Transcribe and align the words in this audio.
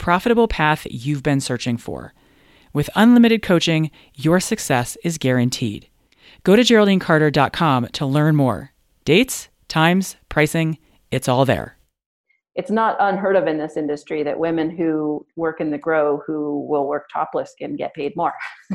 profitable 0.00 0.48
path 0.48 0.86
you've 0.90 1.22
been 1.22 1.40
searching 1.40 1.76
for. 1.76 2.12
With 2.72 2.90
unlimited 2.96 3.42
coaching, 3.42 3.90
your 4.14 4.40
success 4.40 4.96
is 5.04 5.18
guaranteed. 5.18 5.88
Go 6.42 6.56
to 6.56 6.62
GeraldineCarter.com 6.62 7.88
to 7.92 8.06
learn 8.06 8.34
more. 8.34 8.72
Dates, 9.04 9.48
times, 9.68 10.16
pricing, 10.28 10.78
it's 11.10 11.28
all 11.28 11.44
there. 11.44 11.76
It's 12.60 12.70
not 12.70 12.98
unheard 13.00 13.36
of 13.36 13.46
in 13.46 13.56
this 13.56 13.78
industry 13.78 14.22
that 14.22 14.38
women 14.38 14.68
who 14.68 15.26
work 15.34 15.62
in 15.62 15.70
the 15.70 15.78
grow 15.78 16.20
who 16.26 16.66
will 16.68 16.86
work 16.86 17.08
topless 17.10 17.54
can 17.58 17.74
get 17.74 17.94
paid 17.94 18.14
more. 18.16 18.34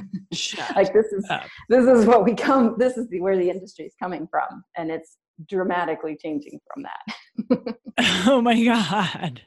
like 0.75 0.91
this 0.91 1.13
is 1.13 1.23
up. 1.29 1.43
this 1.69 1.85
is 1.85 2.07
what 2.07 2.23
we 2.23 2.33
come 2.33 2.77
this 2.79 2.97
is 2.97 3.07
the, 3.09 3.21
where 3.21 3.37
the 3.37 3.47
industry 3.47 3.85
is 3.85 3.93
coming 4.01 4.27
from 4.31 4.63
and 4.75 4.89
it's 4.89 5.17
dramatically 5.47 6.17
changing 6.19 6.59
from 6.65 6.83
that. 6.83 7.77
oh 8.25 8.41
my 8.41 8.63
god! 8.63 9.43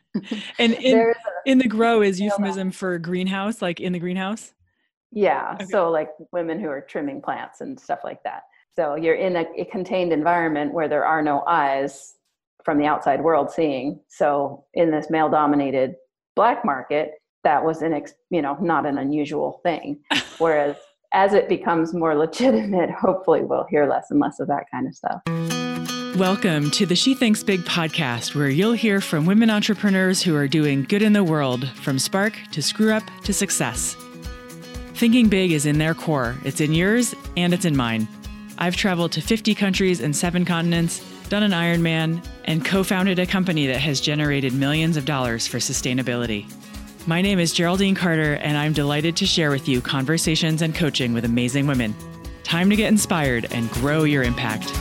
And 0.61 0.73
in, 0.75 0.99
a, 1.01 1.15
in 1.45 1.59
the 1.59 1.67
grow 1.67 2.01
is 2.03 2.21
euphemism 2.21 2.71
for 2.71 2.97
greenhouse, 3.01 3.61
like 3.61 3.81
in 3.81 3.93
the 3.93 3.99
greenhouse. 3.99 4.55
Yeah, 5.11 5.55
okay. 5.55 5.65
so 5.65 5.91
like 5.91 6.11
women 6.31 6.61
who 6.61 6.69
are 6.69 6.83
trimming 6.83 7.21
plants 7.23 7.61
and 7.61 7.81
stuff 7.81 8.01
like 8.05 8.23
that. 8.23 8.43
So 8.77 8.95
you're 8.95 9.17
in 9.17 9.35
a, 9.35 9.47
a 9.57 9.65
contained 9.65 10.13
environment 10.13 10.73
where 10.73 10.87
there 10.87 11.05
are 11.05 11.23
no 11.23 11.43
eyes 11.49 12.15
from 12.69 12.77
the 12.77 12.85
outside 12.85 13.23
world 13.23 13.51
seeing. 13.51 13.99
So 14.09 14.63
in 14.75 14.91
this 14.91 15.09
male-dominated 15.09 15.95
black 16.37 16.67
market, 16.67 17.13
that 17.43 17.65
was 17.65 17.81
an 17.81 17.95
ex, 17.95 18.13
you 18.29 18.43
know 18.43 18.59
not 18.61 18.85
an 18.85 18.99
unusual 18.99 19.63
thing. 19.63 20.01
Whereas 20.39 20.77
as 21.15 21.33
it 21.33 21.49
becomes 21.49 21.95
more 21.95 22.15
legitimate, 22.15 22.91
hopefully 22.91 23.41
we'll 23.41 23.65
hear 23.71 23.89
less 23.89 24.11
and 24.11 24.21
less 24.21 24.39
of 24.39 24.49
that 24.49 24.65
kind 24.71 24.87
of 24.87 24.95
stuff. 24.95 25.23
Welcome 26.19 26.71
to 26.73 26.85
the 26.85 26.95
She 26.95 27.15
Thinks 27.15 27.43
Big 27.43 27.61
podcast, 27.61 28.35
where 28.35 28.51
you'll 28.51 28.73
hear 28.73 29.01
from 29.01 29.25
women 29.25 29.49
entrepreneurs 29.49 30.23
who 30.23 30.37
are 30.37 30.47
doing 30.47 30.83
good 30.83 31.01
in 31.01 31.15
the 31.15 31.25
world, 31.25 31.67
from 31.71 31.99
spark 31.99 32.35
to 32.53 32.61
screw 32.61 32.93
up 32.93 33.05
to 33.25 33.33
success. 33.33 33.97
Thinking 34.93 35.31
big 35.31 35.53
is 35.53 35.65
in 35.65 35.79
their 35.79 35.95
core, 35.95 36.37
it's 36.45 36.61
in 36.61 36.75
yours 36.75 37.15
and 37.35 37.55
it's 37.55 37.65
in 37.65 37.75
mine. 37.75 38.07
I've 38.59 38.77
traveled 38.77 39.13
to 39.13 39.23
50 39.23 39.55
countries 39.55 40.03
and 40.03 40.15
seven 40.15 40.45
continents, 40.45 41.01
done 41.29 41.43
an 41.43 41.53
Ironman, 41.53 42.25
and 42.45 42.65
co 42.65 42.83
founded 42.83 43.19
a 43.19 43.27
company 43.27 43.67
that 43.67 43.81
has 43.81 44.01
generated 44.01 44.55
millions 44.55 44.97
of 44.97 45.05
dollars 45.05 45.47
for 45.47 45.59
sustainability. 45.59 46.51
My 47.07 47.23
name 47.23 47.39
is 47.39 47.53
Geraldine 47.53 47.95
Carter, 47.95 48.35
and 48.35 48.57
I'm 48.57 48.73
delighted 48.73 49.17
to 49.17 49.27
share 49.27 49.51
with 49.51 49.69
you 49.69 49.81
conversations 49.81 50.63
and 50.63 50.75
coaching 50.75 51.13
with 51.13 51.25
amazing 51.25 51.67
women. 51.67 51.95
Time 52.45 52.71
to 52.71 52.77
get 52.77 52.89
inspired 52.89 53.47
and 53.53 53.71
grow 53.71 54.05
your 54.05 54.23
impact. 54.23 54.73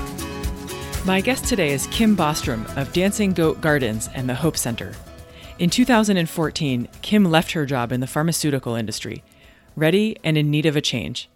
My 1.05 1.21
guest 1.21 1.45
today 1.45 1.71
is 1.71 1.87
Kim 1.87 2.15
Bostrom 2.15 2.65
of 2.77 2.91
Dancing 2.93 3.33
Goat 3.33 3.61
Gardens 3.61 4.09
and 4.13 4.29
the 4.29 4.35
Hope 4.35 4.57
Center. 4.57 4.93
In 5.59 5.69
2014, 5.69 6.87
Kim 7.01 7.25
left 7.25 7.51
her 7.53 7.65
job 7.65 7.91
in 7.91 7.99
the 7.99 8.07
pharmaceutical 8.07 8.75
industry, 8.75 9.23
ready 9.75 10.17
and 10.23 10.37
in 10.37 10.51
need 10.51 10.65
of 10.65 10.75
a 10.75 10.81
change. 10.81 11.29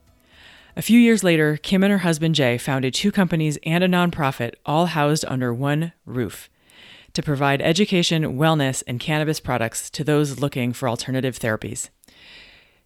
A 0.76 0.82
few 0.82 1.00
years 1.00 1.24
later, 1.24 1.58
Kim 1.58 1.84
and 1.84 1.92
her 1.92 2.00
husband 2.00 2.36
Jay 2.36 2.58
founded 2.58 2.94
two 2.94 3.12
companies 3.12 3.58
and 3.66 3.84
a 3.84 3.90
nonprofit, 3.90 4.54
all 4.66 4.86
housed 4.88 5.26
under 5.28 5.54
one 5.54 5.92
roof, 6.06 6.50
to 7.14 7.22
provide 7.22 7.62
education, 7.62 8.38
wellness, 8.38 8.82
and 8.88 9.00
cannabis 9.00 9.42
products 9.42 9.90
to 9.90 10.04
those 10.04 10.40
looking 10.40 10.72
for 10.72 10.88
alternative 10.88 11.38
therapies. 11.38 11.90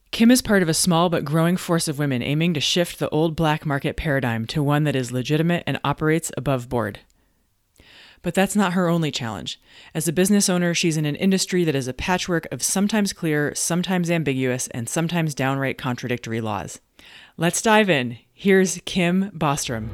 Kim 0.10 0.32
is 0.32 0.42
part 0.42 0.64
of 0.64 0.70
a 0.70 0.74
small 0.74 1.10
but 1.10 1.26
growing 1.26 1.58
force 1.58 1.88
of 1.88 2.00
women 2.00 2.24
aiming 2.24 2.54
to 2.56 2.60
shift 2.60 2.98
the 2.98 3.10
old 3.10 3.36
black 3.36 3.66
market 3.66 3.98
paradigm 3.98 4.48
to 4.48 4.64
one 4.64 4.84
that 4.86 4.96
is 4.96 5.12
legitimate 5.12 5.64
and 5.68 5.80
operates 5.84 6.32
above 6.38 6.70
board. 6.70 7.02
But 8.24 8.34
that's 8.34 8.56
not 8.56 8.74
her 8.74 8.88
only 8.88 9.12
challenge. 9.12 9.62
As 9.94 10.08
a 10.08 10.14
business 10.14 10.50
owner, 10.50 10.74
she's 10.74 10.98
in 10.98 11.06
an 11.06 11.18
industry 11.18 11.64
that 11.66 11.76
is 11.76 11.88
a 11.88 11.94
patchwork 11.94 12.48
of 12.52 12.64
sometimes 12.64 13.14
clear, 13.14 13.54
sometimes 13.54 14.10
ambiguous, 14.10 14.68
and 14.70 14.90
sometimes 14.90 15.36
downright 15.36 15.78
contradictory 15.78 16.42
laws. 16.42 16.80
Let's 17.38 17.62
dive 17.62 17.90
in. 17.90 18.18
Here's 18.32 18.80
Kim 18.86 19.30
Bostrom. 19.32 19.90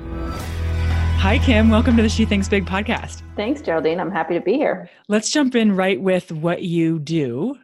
Hi, 1.18 1.40
Kim. 1.40 1.72
Welcome 1.72 1.97
to 1.97 2.03
the 2.03 2.09
She 2.09 2.24
Thinks 2.24 2.47
Big 2.47 2.68
podcast. 2.68 3.24
Thanks, 3.35 3.63
Geraldine. 3.63 4.00
I'm 4.00 4.12
happy 4.12 4.35
to 4.35 4.41
be 4.41 4.53
here. 4.53 4.88
Let's 5.07 5.31
jump 5.31 5.56
in 5.56 5.75
right 5.75 6.00
with 6.00 6.31
what 6.31 6.62
you 6.62 7.00
do. 7.00 7.57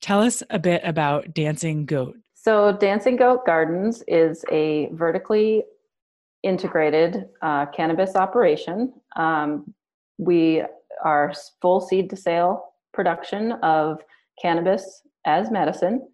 Tell 0.00 0.22
us 0.22 0.44
a 0.50 0.60
bit 0.60 0.82
about 0.84 1.34
Dancing 1.34 1.84
Goat. 1.84 2.16
So, 2.34 2.76
Dancing 2.78 3.16
Goat 3.16 3.44
Gardens 3.44 4.04
is 4.06 4.44
a 4.52 4.88
vertically 4.92 5.64
integrated 6.44 7.24
uh, 7.42 7.66
cannabis 7.66 8.14
operation. 8.14 8.92
Um, 9.16 9.74
we 10.16 10.62
are 11.04 11.32
full 11.60 11.80
seed 11.80 12.08
to 12.10 12.16
sale 12.16 12.66
production 12.92 13.50
of 13.64 14.00
cannabis 14.40 15.02
as 15.26 15.50
medicine. 15.50 16.06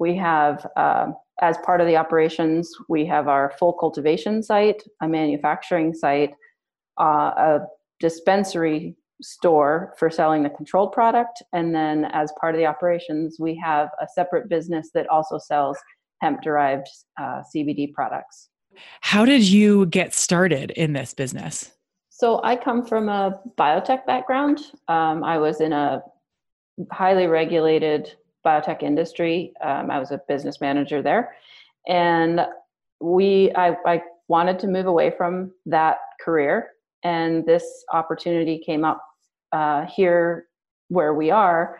We 0.00 0.16
have, 0.16 0.66
uh, 0.74 1.12
as 1.42 1.58
part 1.58 1.80
of 1.80 1.86
the 1.86 1.96
operations, 1.96 2.70
we 2.88 3.04
have 3.06 3.28
our 3.28 3.52
full 3.58 3.72
cultivation 3.74 4.42
site, 4.42 4.82
a 5.02 5.08
manufacturing 5.08 5.92
site, 5.92 6.32
uh, 6.98 7.32
a 7.36 7.58
dispensary 8.00 8.96
store 9.22 9.94
for 9.98 10.10
selling 10.10 10.42
the 10.42 10.50
controlled 10.50 10.92
product. 10.92 11.42
And 11.52 11.74
then, 11.74 12.06
as 12.06 12.32
part 12.40 12.54
of 12.54 12.58
the 12.58 12.66
operations, 12.66 13.36
we 13.38 13.60
have 13.62 13.88
a 14.00 14.06
separate 14.14 14.48
business 14.48 14.90
that 14.94 15.08
also 15.08 15.38
sells 15.38 15.78
hemp 16.22 16.42
derived 16.42 16.88
uh, 17.20 17.42
CBD 17.54 17.92
products. 17.92 18.48
How 19.00 19.24
did 19.24 19.42
you 19.42 19.86
get 19.86 20.14
started 20.14 20.70
in 20.72 20.92
this 20.92 21.14
business? 21.14 21.72
So, 22.10 22.40
I 22.44 22.56
come 22.56 22.84
from 22.84 23.08
a 23.08 23.40
biotech 23.58 24.06
background. 24.06 24.60
Um, 24.88 25.22
I 25.22 25.38
was 25.38 25.60
in 25.60 25.72
a 25.72 26.02
highly 26.90 27.26
regulated 27.26 28.14
biotech 28.46 28.82
industry. 28.82 29.52
Um, 29.62 29.90
I 29.90 29.98
was 29.98 30.12
a 30.12 30.20
business 30.28 30.60
manager 30.60 31.02
there. 31.02 31.34
And 31.88 32.40
we, 33.00 33.52
I, 33.54 33.76
I 33.84 34.02
wanted 34.28 34.58
to 34.60 34.66
move 34.68 34.86
away 34.86 35.12
from 35.16 35.52
that 35.66 35.96
career 36.24 36.70
and 37.04 37.44
this 37.46 37.84
opportunity 37.92 38.58
came 38.64 38.84
up 38.84 39.00
uh, 39.52 39.86
here 39.86 40.46
where 40.88 41.14
we 41.14 41.30
are, 41.30 41.78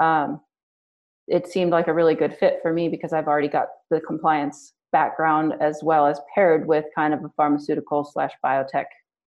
um, 0.00 0.40
it 1.28 1.46
seemed 1.46 1.70
like 1.70 1.88
a 1.88 1.92
really 1.92 2.14
good 2.14 2.36
fit 2.38 2.58
for 2.62 2.72
me 2.72 2.88
because 2.88 3.12
I've 3.12 3.26
already 3.26 3.48
got 3.48 3.68
the 3.90 4.00
compliance 4.00 4.72
background 4.90 5.54
as 5.60 5.80
well 5.82 6.06
as 6.06 6.20
paired 6.34 6.66
with 6.66 6.84
kind 6.94 7.14
of 7.14 7.24
a 7.24 7.30
pharmaceutical 7.36 8.04
slash 8.04 8.32
biotech 8.44 8.86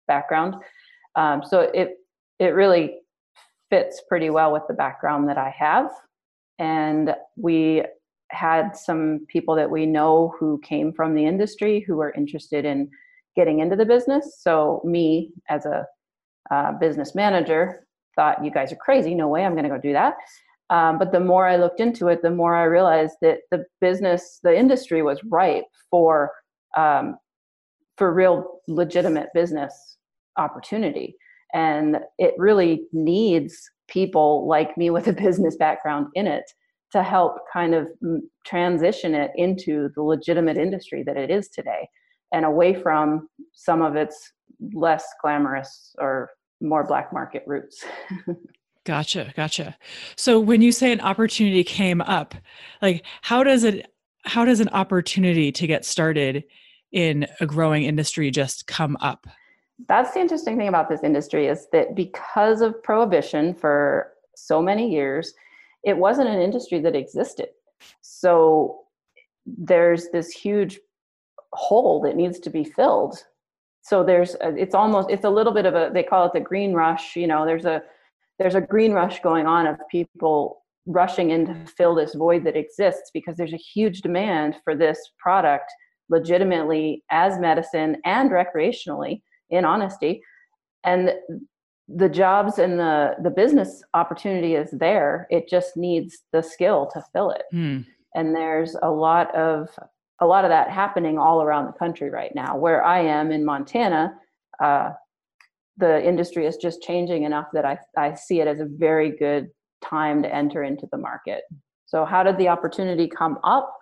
background. 0.06 0.55
Um, 1.17 1.43
so 1.44 1.61
it 1.75 1.99
it 2.41 2.55
really 2.55 2.99
fits 3.70 4.03
pretty 4.09 4.31
well 4.31 4.53
with 4.53 4.62
the 4.69 4.75
background 4.75 5.29
that 5.29 5.38
I 5.38 5.55
have, 5.56 5.91
and 6.59 7.15
we 7.37 7.83
had 8.31 8.77
some 8.77 9.27
people 9.29 9.55
that 9.55 9.71
we 9.71 9.87
know 9.87 10.35
who 10.39 10.61
came 10.65 10.93
from 10.93 11.15
the 11.15 11.25
industry 11.25 11.81
who 11.81 11.97
were 11.97 12.12
interested 12.12 12.65
in 12.65 12.91
getting 13.37 13.61
into 13.61 13.77
the 13.77 13.85
business. 13.85 14.39
So 14.41 14.81
me 14.85 15.33
as 15.49 15.67
a 15.67 15.87
uh, 16.51 16.73
business 16.73 17.15
manager 17.15 17.87
thought 18.17 18.45
you 18.45 18.51
guys 18.51 18.73
are 18.73 18.77
crazy. 18.77 19.15
No 19.15 19.29
way 19.29 19.45
i'm 19.45 19.53
going 19.53 19.65
to 19.65 19.71
go 19.71 19.79
do 19.79 19.93
that. 19.93 20.15
Um, 20.71 20.99
but 20.99 21.12
the 21.12 21.21
more 21.21 21.47
i 21.47 21.56
looked 21.56 21.81
into 21.81 22.09
it 22.09 22.23
the 22.23 22.31
more 22.31 22.55
i 22.55 22.65
realized 22.65 23.17
that 23.23 23.41
the 23.51 23.65
business 23.81 24.41
the 24.43 24.56
industry 24.56 25.03
was 25.03 25.23
ripe 25.25 25.65
for 25.91 26.33
um, 26.77 27.17
for 27.97 28.12
real 28.12 28.61
legitimate 28.69 29.29
business 29.35 29.97
opportunity. 30.37 31.17
And 31.53 31.99
it 32.19 32.35
really 32.37 32.87
needs 32.93 33.71
people 33.88 34.46
like 34.48 34.76
me 34.76 34.90
with 34.90 35.06
a 35.06 35.12
business 35.25 35.56
background 35.56 36.06
in 36.14 36.26
it 36.26 36.44
to 36.92 37.02
help 37.02 37.38
kind 37.52 37.75
of 37.75 37.88
mm, 38.02 38.20
transition 38.46 39.14
it 39.14 39.32
into 39.34 39.90
the 39.96 40.02
legitimate 40.02 40.56
industry 40.56 41.02
that 41.02 41.16
it 41.16 41.31
is 41.31 41.48
today 41.48 41.88
and 42.32 42.44
away 42.44 42.75
from 42.75 43.28
some 43.52 43.82
of 43.82 43.96
its 43.96 44.32
less 44.72 45.04
glamorous 45.20 45.94
or 45.98 46.31
more 46.60 46.86
black 46.86 47.12
market 47.12 47.42
roots. 47.46 47.84
gotcha, 48.84 49.32
gotcha. 49.36 49.76
So 50.16 50.38
when 50.38 50.62
you 50.62 50.72
say 50.72 50.92
an 50.92 51.00
opportunity 51.00 51.64
came 51.64 52.00
up, 52.00 52.34
like 52.81 53.04
how 53.22 53.42
does 53.44 53.64
it 53.64 53.90
how 54.25 54.44
does 54.44 54.60
an 54.60 54.70
opportunity 54.70 55.52
to 55.52 55.66
get 55.66 55.84
started 55.84 56.44
in 56.92 57.26
a 57.40 57.46
growing 57.46 57.84
industry 57.84 58.31
just 58.31 58.66
come 58.66 58.96
up? 59.00 59.26
That's 59.88 60.12
the 60.12 60.21
interesting 60.21 60.56
thing 60.56 60.69
about 60.69 60.88
this 60.88 61.03
industry 61.03 61.49
is 61.49 61.67
that 61.73 61.94
because 61.94 62.61
of 62.61 62.82
prohibition 62.82 63.55
for 63.55 64.12
so 64.37 64.62
many 64.62 64.91
years, 64.91 65.35
it 65.82 65.97
wasn't 65.97 66.29
an 66.29 66.41
industry 66.41 66.81
that 66.81 66.94
existed. 66.94 67.49
So 68.00 68.81
there's 69.47 70.09
this 70.11 70.31
huge 70.31 70.79
hole 71.53 72.00
that 72.03 72.17
needs 72.17 72.38
to 72.41 72.50
be 72.50 72.65
filled. 72.65 73.23
So 73.82 74.03
there's 74.03 74.35
a, 74.37 74.55
it's 74.56 74.75
almost 74.75 75.11
it's 75.11 75.25
a 75.25 75.31
little 75.31 75.53
bit 75.53 75.67
of 75.67 75.75
a 75.75 75.91
they 75.93 76.03
call 76.03 76.27
it 76.27 76.32
the 76.32 76.41
green 76.41 76.73
rush, 76.73 77.17
you 77.17 77.27
know, 77.27 77.44
there's 77.44 77.67
a 77.67 77.82
there's 78.38 78.55
a 78.55 78.61
green 78.61 78.93
rush 78.93 79.20
going 79.20 79.47
on 79.47 79.67
of 79.67 79.77
people 79.91 80.62
rushing 80.87 81.31
in 81.31 81.47
to 81.47 81.67
fill 81.67 81.94
this 81.94 82.15
void 82.15 82.44
that 82.44 82.56
exists 82.56 83.11
because 83.12 83.37
there's 83.37 83.53
a 83.53 83.59
huge 83.59 84.00
demand 84.00 84.56
for 84.65 84.75
this 84.75 84.99
product 85.19 85.70
legitimately 86.11 87.03
as 87.11 87.38
medicine 87.38 87.97
and 88.05 88.31
recreationally 88.31 89.23
in 89.55 89.65
honesty. 89.65 90.23
And 90.85 91.12
the 91.89 92.09
jobs 92.09 92.59
and 92.59 92.79
the 92.79 93.15
the 93.23 93.31
business 93.31 93.83
opportunity 93.93 94.55
is 94.55 94.71
there. 94.73 95.27
It 95.31 95.49
just 95.49 95.77
needs 95.77 96.19
the 96.33 96.43
skill 96.43 96.89
to 96.95 97.03
fill 97.12 97.31
it. 97.31 97.43
Mm. 97.53 97.85
and 98.15 98.35
there's 98.35 98.77
a 98.83 98.91
lot 98.91 99.35
of 99.35 99.69
a 100.21 100.27
lot 100.27 100.45
of 100.45 100.51
that 100.51 100.71
happening 100.71 101.19
all 101.19 101.43
around 101.43 101.67
the 101.67 101.73
country 101.73 102.11
right 102.11 102.35
now. 102.35 102.56
Where 102.56 102.83
i 102.85 103.01
am 103.01 103.31
in 103.31 103.45
montana 103.45 104.15
uh, 104.62 104.91
the 105.77 106.06
industry 106.06 106.47
is 106.47 106.56
just 106.56 106.83
changing 106.83 107.25
enough 107.25 107.49
that 107.53 107.65
I, 107.65 107.79
I 107.97 108.15
see 108.15 108.41
it 108.41 108.47
as 108.47 108.61
a 108.61 108.67
very 108.67 109.11
good 109.11 109.49
time 109.85 110.23
to 110.23 110.33
enter 110.33 110.62
into 110.62 110.87
the 110.93 110.99
market. 110.99 111.43
So 111.87 112.05
how 112.05 112.23
did 112.23 112.39
the 112.39 112.49
opportunity 112.49 113.09
come 113.09 113.39
up? 113.43 113.75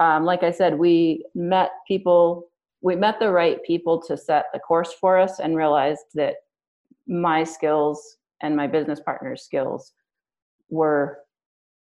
Um, 0.00 0.24
like 0.24 0.42
i 0.42 0.50
said 0.50 0.76
we 0.76 1.24
met 1.36 1.70
people 1.86 2.48
we 2.84 2.94
met 2.94 3.18
the 3.18 3.32
right 3.32 3.64
people 3.64 4.00
to 4.02 4.14
set 4.14 4.44
the 4.52 4.58
course 4.58 4.92
for 4.92 5.18
us 5.18 5.40
and 5.40 5.56
realized 5.56 6.04
that 6.12 6.36
my 7.08 7.42
skills 7.42 8.18
and 8.42 8.54
my 8.54 8.66
business 8.66 9.00
partner's 9.00 9.42
skills 9.42 9.92
were 10.68 11.20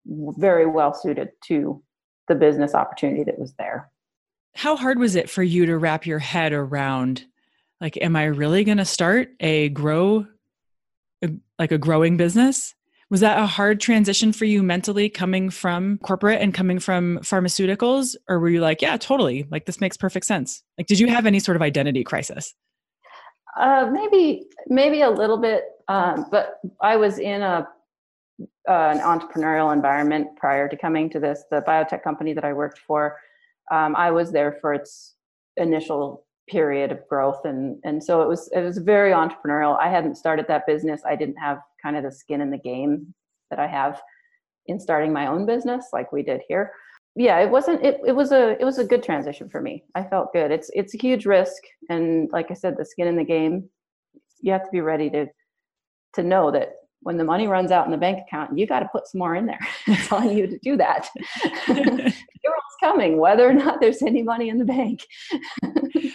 very 0.07 0.65
well 0.65 0.95
suited 0.95 1.29
to 1.45 1.83
the 2.27 2.33
business 2.33 2.73
opportunity 2.73 3.23
that 3.23 3.37
was 3.37 3.53
there. 3.59 3.91
How 4.55 4.75
hard 4.75 4.97
was 4.97 5.15
it 5.15 5.29
for 5.29 5.43
you 5.43 5.67
to 5.67 5.77
wrap 5.77 6.07
your 6.07 6.19
head 6.19 6.51
around 6.51 7.25
like 7.79 7.95
am 7.97 8.15
I 8.15 8.23
really 8.25 8.63
going 8.63 8.79
to 8.79 8.85
start 8.85 9.29
a 9.39 9.69
grow 9.69 10.25
like 11.59 11.71
a 11.71 11.77
growing 11.77 12.17
business? 12.17 12.73
Was 13.09 13.21
that 13.21 13.39
a 13.39 13.45
hard 13.45 13.79
transition 13.79 14.33
for 14.33 14.43
you 14.43 14.61
mentally 14.61 15.09
coming 15.09 15.49
from 15.49 15.97
corporate 15.99 16.41
and 16.41 16.53
coming 16.53 16.77
from 16.79 17.19
pharmaceuticals 17.19 18.15
or 18.27 18.39
were 18.39 18.49
you 18.49 18.59
like, 18.59 18.81
yeah, 18.81 18.97
totally. 18.97 19.47
Like 19.49 19.65
this 19.65 19.79
makes 19.79 19.95
perfect 19.95 20.25
sense. 20.25 20.61
Like 20.77 20.87
did 20.87 20.99
you 20.99 21.07
have 21.07 21.25
any 21.25 21.39
sort 21.39 21.55
of 21.55 21.61
identity 21.61 22.03
crisis? 22.03 22.53
Uh, 23.57 23.89
maybe 23.91 24.45
maybe 24.67 25.01
a 25.01 25.09
little 25.09 25.37
bit, 25.37 25.63
um, 25.87 26.25
but 26.29 26.59
I 26.81 26.95
was 26.95 27.17
in 27.17 27.41
a 27.41 27.67
uh, 28.69 28.93
an 28.93 28.99
entrepreneurial 28.99 29.73
environment 29.73 30.27
prior 30.35 30.67
to 30.67 30.77
coming 30.77 31.09
to 31.09 31.19
this. 31.19 31.43
The 31.49 31.61
biotech 31.61 32.03
company 32.03 32.33
that 32.33 32.43
I 32.43 32.53
worked 32.53 32.79
for, 32.79 33.17
um, 33.71 33.95
I 33.95 34.11
was 34.11 34.31
there 34.31 34.57
for 34.61 34.73
its 34.73 35.15
initial 35.55 36.25
period 36.47 36.91
of 36.91 36.99
growth, 37.07 37.45
and 37.45 37.79
and 37.83 38.03
so 38.03 38.21
it 38.21 38.27
was 38.27 38.49
it 38.53 38.61
was 38.61 38.77
very 38.77 39.11
entrepreneurial. 39.11 39.79
I 39.79 39.89
hadn't 39.89 40.15
started 40.15 40.45
that 40.49 40.67
business. 40.67 41.01
I 41.07 41.15
didn't 41.15 41.37
have 41.37 41.59
kind 41.87 41.95
of 41.95 42.03
the 42.03 42.11
skin 42.11 42.41
in 42.41 42.51
the 42.51 42.57
game 42.57 43.13
that 43.49 43.59
I 43.59 43.67
have 43.67 44.01
in 44.65 44.77
starting 44.77 45.13
my 45.13 45.27
own 45.27 45.45
business, 45.45 45.87
like 45.93 46.11
we 46.11 46.21
did 46.21 46.41
here. 46.49 46.73
Yeah 47.15 47.39
it 47.39 47.49
wasn't 47.49 47.83
it, 47.83 47.99
it 48.05 48.11
was 48.11 48.31
a 48.31 48.57
it 48.61 48.65
was 48.65 48.77
a 48.77 48.83
good 48.83 49.01
transition 49.01 49.49
for 49.49 49.61
me. 49.61 49.85
I 49.95 50.03
felt 50.03 50.33
good. 50.33 50.51
It's 50.51 50.69
it's 50.73 50.93
a 50.93 50.97
huge 50.97 51.25
risk. 51.25 51.61
And 51.89 52.29
like 52.31 52.51
i 52.51 52.53
said 52.53 52.75
the 52.77 52.85
skin 52.85 53.07
in 53.07 53.15
the 53.15 53.23
game 53.23 53.69
you 54.41 54.51
have 54.51 54.65
to 54.65 54.71
be 54.71 54.81
ready 54.81 55.09
to 55.11 55.25
to 56.15 56.23
know 56.23 56.51
that 56.51 56.73
when 57.01 57.17
the 57.17 57.23
money 57.23 57.47
runs 57.47 57.71
out 57.71 57.85
in 57.85 57.91
the 57.91 57.97
bank 58.05 58.19
account 58.27 58.57
you 58.57 58.67
got 58.67 58.81
to 58.81 58.89
put 58.91 59.07
some 59.07 59.19
more 59.19 59.35
in 59.35 59.45
there. 59.45 59.65
I'm 59.87 59.95
telling 59.95 60.37
you 60.37 60.45
to 60.47 60.59
do 60.59 60.77
that. 60.77 61.09
It's 62.69 62.77
coming 62.81 63.17
whether 63.17 63.49
or 63.49 63.53
not 63.53 63.79
there's 63.81 64.01
any 64.01 64.23
money 64.23 64.49
in 64.49 64.57
the 64.57 64.65
bank. 64.65 65.05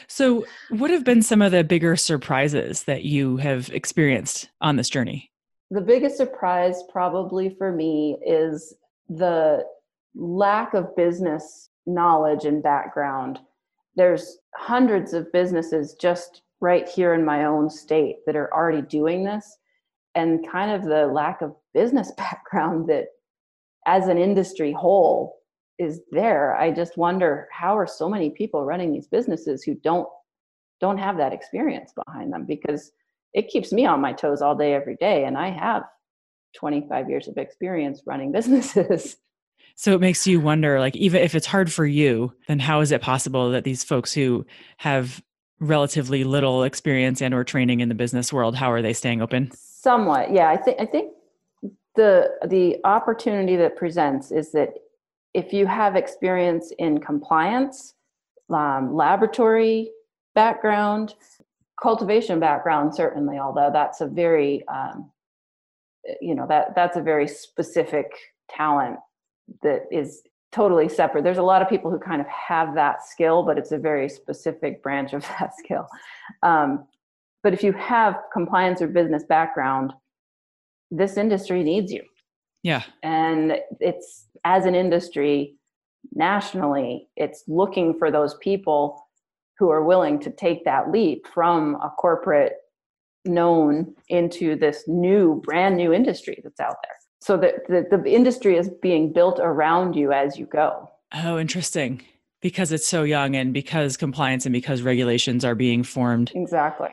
So 0.07 0.45
what 0.69 0.91
have 0.91 1.05
been 1.05 1.23
some 1.23 1.43
of 1.43 1.53
the 1.53 1.65
bigger 1.65 1.97
surprises 1.97 2.85
that 2.85 3.05
you 3.05 3.39
have 3.39 3.71
experienced 3.71 4.51
on 4.61 4.77
this 4.77 4.89
journey 4.89 5.31
the 5.73 5.81
biggest 5.81 6.19
surprise 6.19 6.83
probably 6.91 7.49
for 7.49 7.73
me 7.73 8.19
is 8.27 8.75
the 9.09 9.65
lack 10.15 10.75
of 10.75 10.95
business 10.95 11.71
knowledge 11.87 12.45
and 12.45 12.63
background. 12.63 13.39
There's 13.97 14.37
hundreds 14.55 15.15
of 15.15 15.33
businesses 15.33 15.97
just 15.99 16.43
right 16.61 16.87
here 16.87 17.15
in 17.15 17.25
my 17.25 17.47
own 17.47 17.71
state 17.71 18.17
that 18.27 18.37
are 18.37 18.53
already 18.53 18.83
doing 18.83 19.25
this. 19.25 19.57
And 20.15 20.47
kind 20.47 20.71
of 20.71 20.85
the 20.85 21.07
lack 21.07 21.41
of 21.41 21.57
business 21.73 22.13
background 22.19 22.91
that, 22.91 23.07
as 23.87 24.09
an 24.09 24.19
industry 24.19 24.73
whole, 24.73 25.39
is 25.79 26.03
there. 26.11 26.55
I 26.55 26.71
just 26.71 26.99
wonder 26.99 27.49
how 27.51 27.79
are 27.79 27.87
so 27.87 28.11
many 28.11 28.29
people 28.29 28.63
running 28.67 28.93
these 28.93 29.09
businesses 29.09 29.63
who 29.63 29.75
don't 29.77 30.07
don't 30.83 30.99
have 30.99 31.17
that 31.17 31.33
experience 31.33 31.93
behind 31.93 32.33
them 32.33 32.45
because 32.45 32.93
it 33.34 33.49
keeps 33.49 33.73
me 33.73 33.87
on 33.87 34.00
my 34.00 34.12
toes 34.12 34.43
all 34.43 34.55
day 34.55 34.75
every 34.75 34.96
day 34.96 35.25
and 35.25 35.37
I 35.37 35.50
have 35.50 35.84
25 36.56 37.08
years 37.08 37.29
of 37.29 37.37
experience 37.38 38.02
running 38.06 38.32
businesses. 38.32 39.17
So 39.75 39.94
it 39.94 40.00
makes 40.00 40.26
you 40.26 40.40
wonder 40.40 40.81
like 40.81 40.96
even 40.96 41.23
if 41.23 41.34
it's 41.34 41.46
hard 41.46 41.73
for 41.73 41.87
you, 41.87 42.32
then 42.49 42.58
how 42.58 42.81
is 42.81 42.93
it 42.93 43.00
possible 43.00 43.50
that 43.50 43.64
these 43.64 43.82
folks 43.82 44.12
who 44.12 44.44
have 44.79 45.23
relatively 45.61 46.25
little 46.25 46.64
experience 46.64 47.23
and 47.23 47.32
or 47.32 47.44
training 47.44 47.81
in 47.81 47.88
the 47.88 47.94
business 47.94 48.32
world, 48.32 48.56
how 48.56 48.70
are 48.70 48.82
they 48.82 48.93
staying 48.93 49.23
open? 49.23 49.50
Somewhat. 49.52 50.32
Yeah, 50.32 50.50
I 50.50 50.56
think 50.56 50.81
I 50.81 50.87
think 50.87 51.12
the 51.94 52.31
the 52.46 52.78
opportunity 52.85 53.56
that 53.56 53.76
presents 53.76 54.31
is 54.31 54.52
that 54.52 54.75
if 55.35 55.52
you 55.52 55.67
have 55.67 55.96
experience 55.96 56.73
in 56.78 56.99
compliance, 57.00 57.94
um, 58.50 58.94
laboratory 58.94 59.90
background, 60.35 61.14
cultivation 61.82 62.38
background, 62.38 62.94
certainly, 62.94 63.38
although 63.38 63.70
that's 63.73 64.00
a 64.00 64.06
very 64.06 64.66
um, 64.68 65.11
you 66.21 66.35
know 66.35 66.47
that 66.49 66.75
that's 66.75 66.97
a 66.97 67.02
very 67.02 67.26
specific 67.26 68.12
talent 68.49 68.99
that 69.62 69.83
is 69.90 70.23
totally 70.52 70.88
separate. 70.88 71.25
There's 71.25 71.38
a 71.38 71.42
lot 71.42 71.62
of 71.62 71.68
people 71.68 71.90
who 71.90 71.99
kind 71.99 72.21
of 72.21 72.26
have 72.28 72.75
that 72.75 73.04
skill, 73.04 73.42
but 73.42 73.59
it's 73.59 73.73
a 73.73 73.78
very 73.78 74.09
specific 74.09 74.83
branch 74.83 75.12
of 75.12 75.23
that 75.40 75.57
skill. 75.57 75.87
Um, 76.42 76.87
but 77.42 77.52
if 77.52 77.62
you 77.62 77.73
have 77.73 78.16
compliance 78.33 78.80
or 78.80 78.87
business 78.87 79.25
background, 79.25 79.92
this 80.90 81.16
industry 81.16 81.64
needs 81.64 81.90
you. 81.90 82.02
Yeah. 82.62 82.83
And 83.02 83.57
it's 83.80 84.26
as 84.45 84.66
an 84.66 84.75
industry 84.76 85.57
nationally, 86.12 87.09
it's 87.16 87.42
looking 87.49 87.99
for 87.99 88.11
those 88.11 88.35
people 88.35 89.04
who 89.59 89.71
are 89.71 89.85
willing 89.85 90.18
to 90.21 90.30
take 90.30 90.64
that 90.64 90.90
leap 90.90 91.26
from 91.32 91.76
a 91.76 91.90
corporate 91.90 92.54
known 93.25 93.94
into 94.09 94.56
this 94.56 94.85
new, 94.87 95.40
brand 95.44 95.76
new 95.76 95.92
industry 95.92 96.40
that's 96.42 96.61
out 96.61 96.76
there. 96.82 96.97
So 97.21 97.37
that 97.37 97.66
the, 97.68 97.99
the 97.99 98.12
industry 98.12 98.56
is 98.56 98.68
being 98.80 99.12
built 99.12 99.38
around 99.40 99.94
you 99.94 100.12
as 100.12 100.38
you 100.38 100.47
go. 100.47 100.90
Oh 101.14 101.38
interesting. 101.38 102.02
Because 102.40 102.73
it's 102.73 102.88
so 102.88 103.04
young 103.04 103.37
and 103.37 103.54
because 103.54 103.97
compliance 103.97 104.44
and 104.44 104.52
because 104.52 104.82
regulations 104.82 105.44
are 105.44 105.54
being 105.54 105.85
formed. 105.85 106.32
Exactly. 106.35 106.88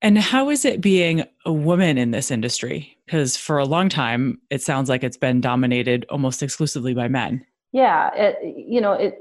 And 0.00 0.16
how 0.16 0.48
is 0.48 0.64
it 0.64 0.80
being 0.80 1.24
a 1.44 1.52
woman 1.52 1.98
in 1.98 2.12
this 2.12 2.30
industry? 2.30 2.96
Because 3.04 3.36
for 3.36 3.58
a 3.58 3.66
long 3.66 3.90
time 3.90 4.40
it 4.48 4.62
sounds 4.62 4.88
like 4.88 5.04
it's 5.04 5.18
been 5.18 5.42
dominated 5.42 6.06
almost 6.08 6.42
exclusively 6.42 6.94
by 6.94 7.08
men. 7.08 7.44
Yeah 7.72 8.10
it 8.14 8.38
you 8.56 8.80
know 8.80 8.92
it 8.92 9.18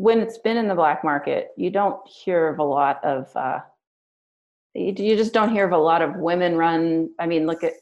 when 0.00 0.20
it's 0.20 0.38
been 0.38 0.56
in 0.56 0.68
the 0.68 0.74
black 0.74 1.04
market 1.04 1.48
you 1.56 1.70
don't 1.70 2.00
hear 2.08 2.48
of 2.48 2.58
a 2.58 2.64
lot 2.64 3.02
of 3.04 3.34
uh, 3.36 3.58
you 4.74 5.16
just 5.16 5.34
don't 5.34 5.52
hear 5.52 5.66
of 5.66 5.72
a 5.72 5.78
lot 5.78 6.00
of 6.00 6.16
women 6.16 6.56
run 6.56 7.10
i 7.18 7.26
mean 7.26 7.46
look 7.46 7.62
at 7.62 7.72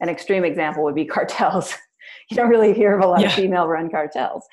an 0.00 0.08
extreme 0.08 0.44
example 0.44 0.84
would 0.84 0.94
be 0.94 1.04
cartels. 1.16 1.74
you 2.30 2.36
don't 2.36 2.48
really 2.48 2.72
hear 2.72 2.96
of 2.96 3.04
a 3.04 3.06
lot 3.06 3.20
yeah. 3.20 3.28
of 3.28 3.32
female 3.32 3.66
run 3.66 3.90
cartels. 3.90 4.46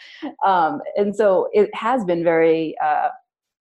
Um, 0.45 0.81
and 0.95 1.15
so 1.15 1.49
it 1.53 1.73
has 1.73 2.03
been 2.05 2.23
very, 2.23 2.75
uh, 2.83 3.09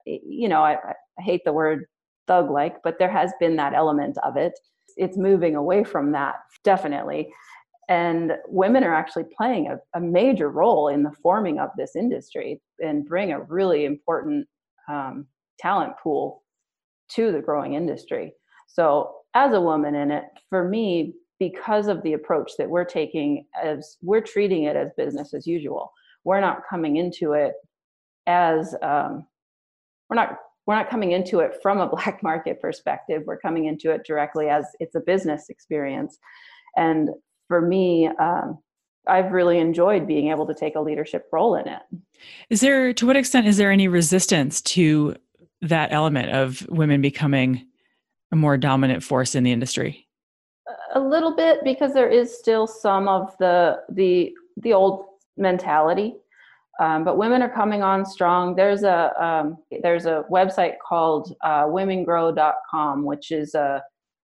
you 0.04 0.48
know, 0.48 0.62
I, 0.62 0.76
I 1.18 1.22
hate 1.22 1.42
the 1.44 1.52
word 1.52 1.86
thug 2.26 2.50
like, 2.50 2.82
but 2.82 2.98
there 2.98 3.10
has 3.10 3.32
been 3.40 3.56
that 3.56 3.74
element 3.74 4.18
of 4.22 4.36
it. 4.36 4.58
It's 4.96 5.16
moving 5.16 5.56
away 5.56 5.84
from 5.84 6.12
that, 6.12 6.36
definitely. 6.62 7.32
And 7.88 8.32
women 8.48 8.84
are 8.84 8.94
actually 8.94 9.24
playing 9.36 9.68
a, 9.68 9.78
a 9.96 10.00
major 10.00 10.48
role 10.48 10.88
in 10.88 11.02
the 11.02 11.12
forming 11.22 11.58
of 11.58 11.70
this 11.76 11.96
industry 11.96 12.60
and 12.80 13.04
bring 13.04 13.32
a 13.32 13.42
really 13.42 13.84
important 13.84 14.46
um, 14.88 15.26
talent 15.58 15.92
pool 16.02 16.42
to 17.10 17.32
the 17.32 17.40
growing 17.40 17.74
industry. 17.74 18.32
So, 18.66 19.14
as 19.34 19.52
a 19.52 19.60
woman 19.60 19.94
in 19.94 20.10
it, 20.10 20.24
for 20.48 20.68
me, 20.68 21.14
because 21.38 21.88
of 21.88 22.02
the 22.02 22.12
approach 22.12 22.52
that 22.58 22.70
we're 22.70 22.84
taking, 22.84 23.46
as 23.62 23.96
we're 24.00 24.20
treating 24.20 24.64
it 24.64 24.76
as 24.76 24.90
business 24.96 25.34
as 25.34 25.46
usual, 25.46 25.92
we're 26.24 26.40
not 26.40 26.62
coming 26.68 26.96
into 26.96 27.32
it 27.32 27.54
as 28.26 28.74
um, 28.82 29.26
we're 30.08 30.16
not 30.16 30.36
we're 30.66 30.76
not 30.76 30.88
coming 30.88 31.12
into 31.12 31.40
it 31.40 31.56
from 31.62 31.78
a 31.78 31.88
black 31.94 32.22
market 32.22 32.60
perspective. 32.60 33.22
We're 33.26 33.38
coming 33.38 33.66
into 33.66 33.90
it 33.90 34.06
directly 34.06 34.48
as 34.48 34.64
it's 34.80 34.94
a 34.94 35.00
business 35.00 35.48
experience, 35.48 36.18
and 36.76 37.10
for 37.48 37.60
me, 37.60 38.08
um, 38.18 38.58
I've 39.06 39.32
really 39.32 39.58
enjoyed 39.58 40.06
being 40.06 40.30
able 40.30 40.46
to 40.46 40.54
take 40.54 40.76
a 40.76 40.80
leadership 40.80 41.28
role 41.32 41.56
in 41.56 41.68
it. 41.68 41.82
Is 42.48 42.60
there, 42.60 42.92
to 42.94 43.06
what 43.06 43.16
extent, 43.16 43.46
is 43.46 43.56
there 43.56 43.70
any 43.70 43.88
resistance 43.88 44.62
to 44.62 45.16
that 45.60 45.92
element 45.92 46.30
of 46.30 46.66
women 46.68 47.00
becoming 47.00 47.66
a 48.32 48.36
more 48.36 48.56
dominant 48.56 49.02
force 49.02 49.34
in 49.34 49.44
the 49.44 49.52
industry? 49.52 50.06
A 50.94 51.00
little 51.00 51.34
bit, 51.34 51.62
because 51.64 51.92
there 51.92 52.08
is 52.08 52.36
still 52.38 52.66
some 52.66 53.08
of 53.08 53.36
the 53.38 53.80
the 53.90 54.32
the 54.58 54.72
old 54.72 55.06
mentality, 55.36 56.14
um, 56.80 57.04
but 57.04 57.18
women 57.18 57.42
are 57.42 57.52
coming 57.52 57.82
on 57.82 58.06
strong. 58.06 58.54
There's 58.54 58.82
a 58.82 59.12
um, 59.22 59.58
there's 59.82 60.06
a 60.06 60.24
website 60.30 60.74
called 60.86 61.34
uh, 61.42 61.64
WomenGrow.com, 61.64 63.04
which 63.04 63.30
is 63.30 63.54
a 63.54 63.82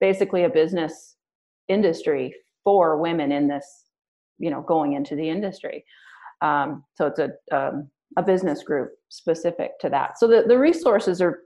basically 0.01 0.45
a 0.45 0.49
business 0.51 1.17
industry 1.69 2.35
for 2.69 2.99
women 2.99 3.33
in 3.33 3.49
this 3.49 3.85
you 4.39 4.51
know 4.51 4.61
going 4.61 4.93
into 4.93 5.17
the 5.17 5.27
industry. 5.27 5.87
Um, 6.43 6.85
so 6.97 7.07
it's 7.07 7.19
a 7.19 7.31
um, 7.51 7.89
a 8.19 8.23
business 8.23 8.63
group 8.63 8.91
specific 9.09 9.79
to 9.79 9.89
that. 9.89 10.19
So 10.19 10.29
the, 10.29 10.45
the 10.47 10.59
resources 10.59 11.23
are 11.23 11.41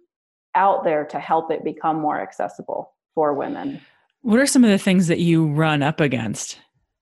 out 0.56 0.82
there 0.82 1.04
to 1.04 1.20
help 1.20 1.52
it 1.52 1.62
become 1.62 2.00
more 2.00 2.20
accessible 2.20 2.92
for 3.14 3.34
women. 3.34 3.80
What 4.22 4.40
are 4.40 4.46
some 4.46 4.64
of 4.64 4.70
the 4.70 4.78
things 4.78 5.06
that 5.06 5.20
you 5.20 5.46
run 5.46 5.80
up 5.80 6.00
against 6.00 6.58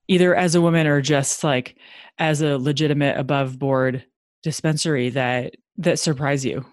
either 0.06 0.34
as 0.34 0.54
a 0.54 0.60
woman 0.60 0.86
or 0.86 1.00
just 1.00 1.42
like 1.42 1.78
as 2.18 2.42
a 2.42 2.58
legitimate 2.58 3.16
above 3.16 3.58
board 3.58 4.04
dispensary 4.42 5.08
that 5.08 5.54
that 5.78 5.98
surprise 5.98 6.44
you? 6.44 6.66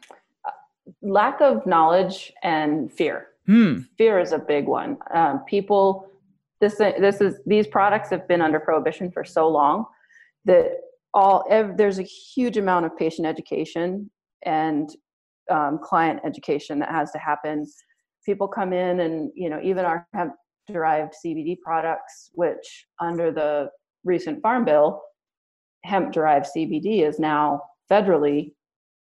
Lack 1.01 1.39
of 1.39 1.65
knowledge 1.65 2.33
and 2.43 2.91
fear. 2.91 3.27
Hmm. 3.45 3.79
fear 3.97 4.19
is 4.19 4.33
a 4.33 4.39
big 4.39 4.67
one. 4.67 4.97
Um, 5.13 5.39
people 5.47 6.09
this 6.59 6.75
this 6.77 7.21
is 7.21 7.39
these 7.45 7.67
products 7.67 8.09
have 8.09 8.27
been 8.27 8.41
under 8.41 8.59
prohibition 8.59 9.11
for 9.11 9.23
so 9.23 9.47
long 9.47 9.85
that 10.45 10.71
all 11.13 11.43
ev- 11.49 11.77
there's 11.77 11.99
a 11.99 12.03
huge 12.03 12.57
amount 12.57 12.85
of 12.85 12.95
patient 12.97 13.27
education 13.27 14.09
and 14.45 14.89
um, 15.49 15.79
client 15.81 16.19
education 16.25 16.79
that 16.79 16.89
has 16.89 17.11
to 17.11 17.17
happen. 17.17 17.65
People 18.25 18.47
come 18.47 18.73
in 18.73 18.99
and 19.01 19.31
you 19.35 19.49
know 19.49 19.59
even 19.63 19.85
our 19.85 20.07
hemp 20.13 20.33
derived 20.67 21.13
cbd 21.25 21.57
products 21.61 22.29
which 22.33 22.87
under 22.99 23.31
the 23.31 23.69
recent 24.03 24.41
farm 24.41 24.65
bill 24.65 25.01
hemp 25.85 26.11
derived 26.11 26.45
cbd 26.53 27.07
is 27.07 27.19
now 27.19 27.61
federally 27.89 28.51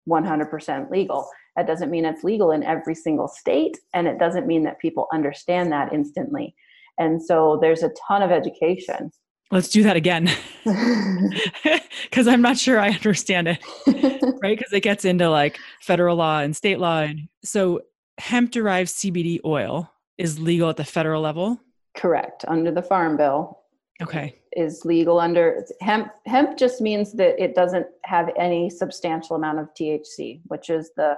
100% 0.10 0.90
legal. 0.90 1.30
That 1.56 1.68
doesn't 1.68 1.92
mean 1.92 2.06
it's 2.06 2.24
legal 2.24 2.52
in 2.52 2.64
every 2.64 2.96
single 2.96 3.28
state 3.28 3.78
and 3.94 4.08
it 4.08 4.20
doesn't 4.20 4.48
mean 4.48 4.64
that 4.64 4.80
people 4.80 5.08
understand 5.14 5.72
that 5.72 5.94
instantly 5.94 6.56
and 6.98 7.22
so 7.22 7.58
there's 7.62 7.84
a 7.84 7.92
ton 8.08 8.22
of 8.22 8.32
education. 8.32 9.12
Let's 9.52 9.70
do 9.70 9.84
that 9.84 9.96
again. 9.96 10.30
Because 12.04 12.28
I'm 12.28 12.42
not 12.42 12.58
sure 12.58 12.78
I 12.80 12.90
understand 12.90 13.48
it, 13.48 13.60
right? 14.42 14.58
Because 14.58 14.74
it 14.74 14.82
gets 14.82 15.06
into 15.06 15.30
like 15.30 15.58
federal 15.82 16.18
law 16.18 16.40
and 16.40 16.56
state 16.56 16.78
law. 16.78 17.00
And 17.00 17.30
so 17.44 17.82
hemp 18.18 18.52
derived 18.52 18.90
CBD 18.90 19.40
oil 19.46 19.90
is 20.18 20.40
legal 20.40 20.70
at 20.70 20.78
the 20.78 20.84
federal 20.84 21.22
level? 21.22 21.60
Correct. 21.96 22.44
Under 22.48 22.72
the 22.72 22.82
Farm 22.82 23.16
Bill. 23.16 23.60
Okay. 24.02 24.36
Is 24.58 24.84
legal 24.84 25.20
under 25.20 25.64
hemp. 25.80 26.12
Hemp 26.26 26.58
just 26.58 26.82
means 26.82 27.14
that 27.14 27.42
it 27.42 27.56
doesn't 27.56 27.88
have 28.04 28.30
any 28.38 28.70
substantial 28.70 29.38
amount 29.38 29.60
of 29.60 29.70
THC, 29.80 30.42
which 30.48 30.70
is 30.70 30.92
the 30.98 31.16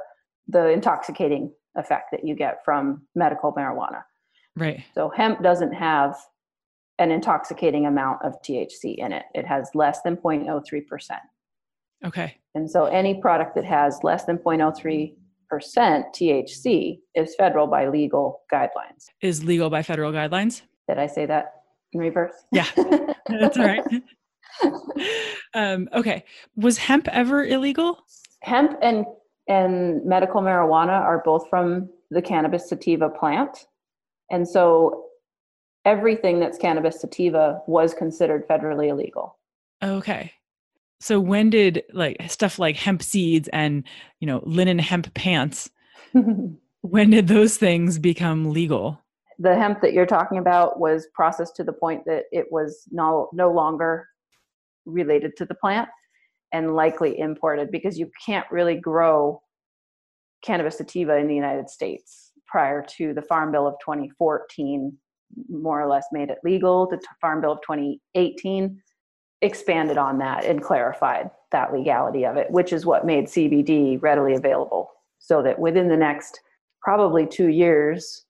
the 0.48 0.68
intoxicating 0.68 1.52
effect 1.76 2.12
that 2.12 2.24
you 2.26 2.36
get 2.36 2.64
from 2.64 3.02
medical 3.16 3.52
marijuana. 3.54 4.04
Right. 4.56 4.84
So 4.94 5.10
hemp 5.10 5.42
doesn't 5.42 5.74
have 5.74 6.16
an 7.00 7.12
intoxicating 7.12 7.86
amount 7.86 8.20
of 8.24 8.36
THC 8.42 8.96
in 8.98 9.12
it. 9.12 9.24
It 9.34 9.46
has 9.48 9.70
less 9.74 10.02
than 10.04 10.16
0.03%. 10.18 10.84
Okay. 12.06 12.38
And 12.56 12.70
so 12.70 12.86
any 12.86 13.20
product 13.20 13.56
that 13.56 13.66
has 13.66 14.00
less 14.04 14.26
than 14.26 14.38
0.03% 14.38 15.14
THC 15.52 17.00
is 17.16 17.36
federal 17.36 17.68
by 17.68 17.88
legal 17.88 18.42
guidelines. 18.52 19.06
Is 19.22 19.44
legal 19.44 19.70
by 19.70 19.82
federal 19.82 20.12
guidelines? 20.12 20.62
Did 20.88 21.00
I 21.00 21.08
say 21.08 21.26
that 21.26 21.54
in 21.94 22.00
reverse? 22.00 22.34
Yeah. 22.52 22.68
That's 23.28 23.58
all 23.58 23.66
right. 23.66 23.84
um, 25.54 25.90
okay. 25.94 26.26
Was 26.56 26.78
hemp 26.78 27.08
ever 27.08 27.44
illegal? 27.44 28.00
Hemp 28.42 28.78
and 28.82 29.06
and 29.48 30.06
medical 30.06 30.42
marijuana 30.42 31.02
are 31.02 31.22
both 31.26 31.50
from 31.50 31.90
the 32.12 32.22
cannabis 32.22 32.70
sativa 32.70 33.10
plant. 33.10 33.66
And 34.34 34.50
so 34.50 35.04
everything 35.86 36.40
that's 36.40 36.58
cannabis 36.58 37.00
sativa 37.00 37.62
was 37.68 37.94
considered 37.94 38.48
federally 38.48 38.88
illegal. 38.88 39.38
Okay. 39.84 40.34
So 41.00 41.20
when 41.20 41.52
did 41.52 41.84
like 41.94 42.18
stuff 42.30 42.58
like 42.58 42.76
hemp 42.76 43.04
seeds 43.04 43.48
and, 43.54 43.84
you 44.20 44.26
know, 44.26 44.42
linen 44.44 44.80
hemp 44.80 45.14
pants, 45.14 45.70
when 46.82 47.12
did 47.12 47.28
those 47.28 47.58
things 47.58 48.00
become 48.00 48.52
legal? 48.52 49.00
The 49.38 49.56
hemp 49.56 49.82
that 49.82 49.94
you're 49.94 50.08
talking 50.08 50.40
about 50.40 50.80
was 50.80 51.08
processed 51.14 51.56
to 51.58 51.64
the 51.64 51.74
point 51.74 52.04
that 52.06 52.24
it 52.32 52.48
was 52.50 52.88
no 52.90 53.30
no 53.34 53.52
longer 53.52 54.08
related 54.88 55.38
to 55.38 55.46
the 55.46 55.56
plant 55.56 55.90
and 56.52 56.76
likely 56.76 57.20
imported 57.20 57.70
because 57.70 58.00
you 58.00 58.10
can't 58.26 58.50
really 58.50 58.78
grow 58.78 59.44
cannabis 60.44 60.78
sativa 60.78 61.18
in 61.18 61.28
the 61.28 61.36
United 61.36 61.70
States 61.70 62.33
prior 62.54 62.86
to 62.88 63.16
the 63.16 63.22
Farm 63.24 63.52
Bill 63.52 63.66
of 63.66 63.74
2014 63.80 64.96
more 65.50 65.82
or 65.82 65.90
less 65.90 66.06
made 66.12 66.30
it 66.30 66.38
legal. 66.44 66.88
The 66.88 67.02
Farm 67.20 67.42
Bill 67.42 67.54
of 67.54 67.62
2018 67.62 68.80
expanded 69.42 69.98
on 69.98 70.20
that 70.20 70.46
and 70.46 70.62
clarified 70.62 71.32
that 71.52 71.74
legality 71.74 72.28
of 72.28 72.38
it, 72.38 72.52
which 72.52 72.72
is 72.72 72.86
what 72.86 73.08
made 73.08 73.26
CBD 73.26 74.00
readily 74.04 74.36
available. 74.36 74.92
So 75.18 75.42
that 75.42 75.58
within 75.58 75.88
the 75.88 75.98
next 75.98 76.42
probably 76.84 77.26
two 77.26 77.48
years, 77.48 78.24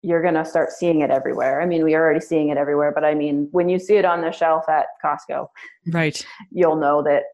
you're 0.00 0.22
going 0.22 0.32
to 0.32 0.46
start 0.46 0.70
seeing 0.70 1.02
it 1.02 1.10
everywhere. 1.10 1.60
I 1.60 1.66
mean, 1.66 1.84
we 1.84 1.94
are 1.94 2.02
already 2.02 2.24
seeing 2.24 2.48
it 2.48 2.56
everywhere, 2.56 2.92
but 2.94 3.04
I 3.04 3.12
mean, 3.14 3.48
when 3.50 3.68
you 3.68 3.78
see 3.78 3.96
it 3.96 4.06
on 4.06 4.22
the 4.22 4.32
shelf 4.32 4.66
at 4.70 4.86
Costco, 5.04 5.46
right, 5.88 6.24
you'll 6.50 6.76
know 6.76 7.02
that 7.02 7.24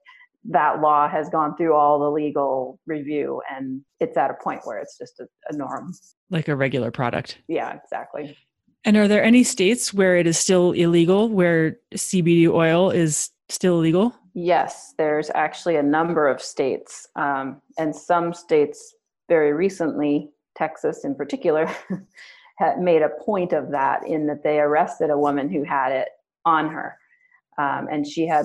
that 0.47 0.81
law 0.81 1.09
has 1.09 1.29
gone 1.31 1.57
through 1.57 1.75
all 1.75 1.99
the 1.99 2.11
legal 2.11 2.79
review 2.87 3.41
and 3.51 3.81
it's 4.01 4.17
at 4.17 4.31
a 4.31 4.35
point 4.35 4.61
where 4.65 4.79
it's 4.79 4.99
just 4.99 5.19
a, 5.21 5.27
a 5.49 5.57
norm 5.57 5.93
like 6.31 6.49
a 6.49 6.57
regular 6.57 6.91
product. 6.91 7.39
Yeah, 7.49 7.79
exactly. 7.83 8.37
And 8.85 8.97
are 8.97 9.09
there 9.09 9.25
any 9.25 9.45
states 9.45 9.95
where 9.95 10.17
it 10.17 10.27
is 10.27 10.39
still 10.39 10.73
illegal, 10.73 11.29
where 11.29 11.79
CBD 11.95 12.49
oil 12.49 12.91
is 12.91 13.31
still 13.49 13.79
illegal? 13.79 14.15
Yes, 14.35 14.95
there's 14.99 15.31
actually 15.35 15.77
a 15.77 15.83
number 15.83 16.29
of 16.29 16.43
states, 16.43 17.09
um, 17.17 17.63
and 17.79 17.95
some 17.95 18.35
states 18.35 18.95
very 19.29 19.53
recently, 19.53 20.31
Texas 20.57 21.05
in 21.05 21.15
particular, 21.15 21.73
had 22.59 22.81
made 22.81 23.03
a 23.03 23.11
point 23.25 23.53
of 23.53 23.71
that 23.71 24.07
in 24.07 24.27
that 24.27 24.43
they 24.43 24.59
arrested 24.59 25.09
a 25.11 25.19
woman 25.19 25.49
who 25.49 25.63
had 25.63 25.93
it 25.93 26.09
on 26.45 26.69
her, 26.69 26.99
um, 27.59 27.89
and 27.91 28.07
she 28.07 28.27
had 28.27 28.45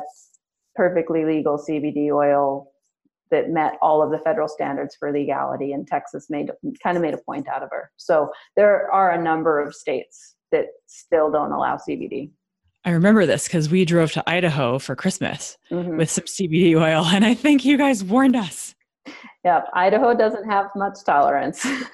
perfectly 0.79 1.25
legal 1.25 1.57
CBD 1.57 2.09
oil 2.09 2.71
that 3.31 3.49
met 3.49 3.77
all 3.81 4.01
of 4.01 4.11
the 4.11 4.17
federal 4.19 4.47
standards 4.47 4.95
for 4.97 5.11
legality 5.11 5.73
and 5.73 5.85
texas 5.85 6.27
made 6.29 6.49
kind 6.81 6.95
of 6.95 7.03
made 7.03 7.13
a 7.13 7.17
point 7.17 7.49
out 7.49 7.61
of 7.61 7.69
her. 7.69 7.91
So 7.97 8.31
there 8.55 8.89
are 8.89 9.11
a 9.11 9.21
number 9.21 9.59
of 9.59 9.75
states 9.75 10.35
that 10.53 10.67
still 10.87 11.29
don't 11.29 11.51
allow 11.51 11.75
cbd 11.75 12.31
i 12.85 12.91
remember 12.91 13.25
this 13.27 13.43
because 13.45 13.69
we 13.69 13.85
drove 13.85 14.11
to 14.13 14.23
idaho 14.27 14.79
for 14.79 14.95
christmas 14.95 15.57
mm-hmm. 15.69 15.97
with 15.97 16.09
some 16.09 16.23
cbd 16.23 16.75
oil 16.75 17.05
and 17.05 17.23
i 17.23 17.35
think 17.35 17.63
you 17.65 17.77
guys 17.77 18.03
warned 18.03 18.35
us. 18.35 18.73
Yep 19.43 19.67
idaho 19.73 20.15
doesn't 20.15 20.49
have 20.49 20.67
much 20.75 20.97
tolerance 21.05 21.63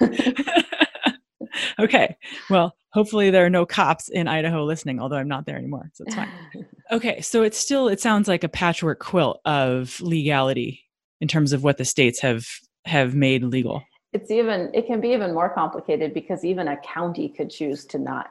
okay 1.78 2.16
well 2.50 2.74
hopefully 2.90 3.30
there 3.30 3.44
are 3.44 3.50
no 3.50 3.66
cops 3.66 4.08
in 4.08 4.28
idaho 4.28 4.64
listening 4.64 5.00
although 5.00 5.16
i'm 5.16 5.28
not 5.28 5.46
there 5.46 5.56
anymore 5.56 5.90
so 5.94 6.04
it's 6.06 6.14
fine. 6.14 6.30
Okay 6.92 7.20
so 7.20 7.42
it's 7.42 7.58
still 7.58 7.88
it 7.88 8.00
sounds 8.00 8.28
like 8.28 8.44
a 8.44 8.48
patchwork 8.48 9.00
quilt 9.00 9.40
of 9.44 10.00
legality 10.00 10.86
in 11.20 11.28
terms 11.28 11.52
of 11.52 11.64
what 11.64 11.78
the 11.78 11.84
states 11.84 12.20
have 12.20 12.46
have 12.84 13.14
made 13.14 13.42
legal. 13.42 13.82
It's 14.12 14.30
even 14.30 14.70
it 14.72 14.86
can 14.86 15.00
be 15.00 15.10
even 15.10 15.34
more 15.34 15.52
complicated 15.52 16.14
because 16.14 16.44
even 16.44 16.68
a 16.68 16.76
county 16.78 17.28
could 17.28 17.50
choose 17.50 17.84
to 17.86 17.98
not 17.98 18.28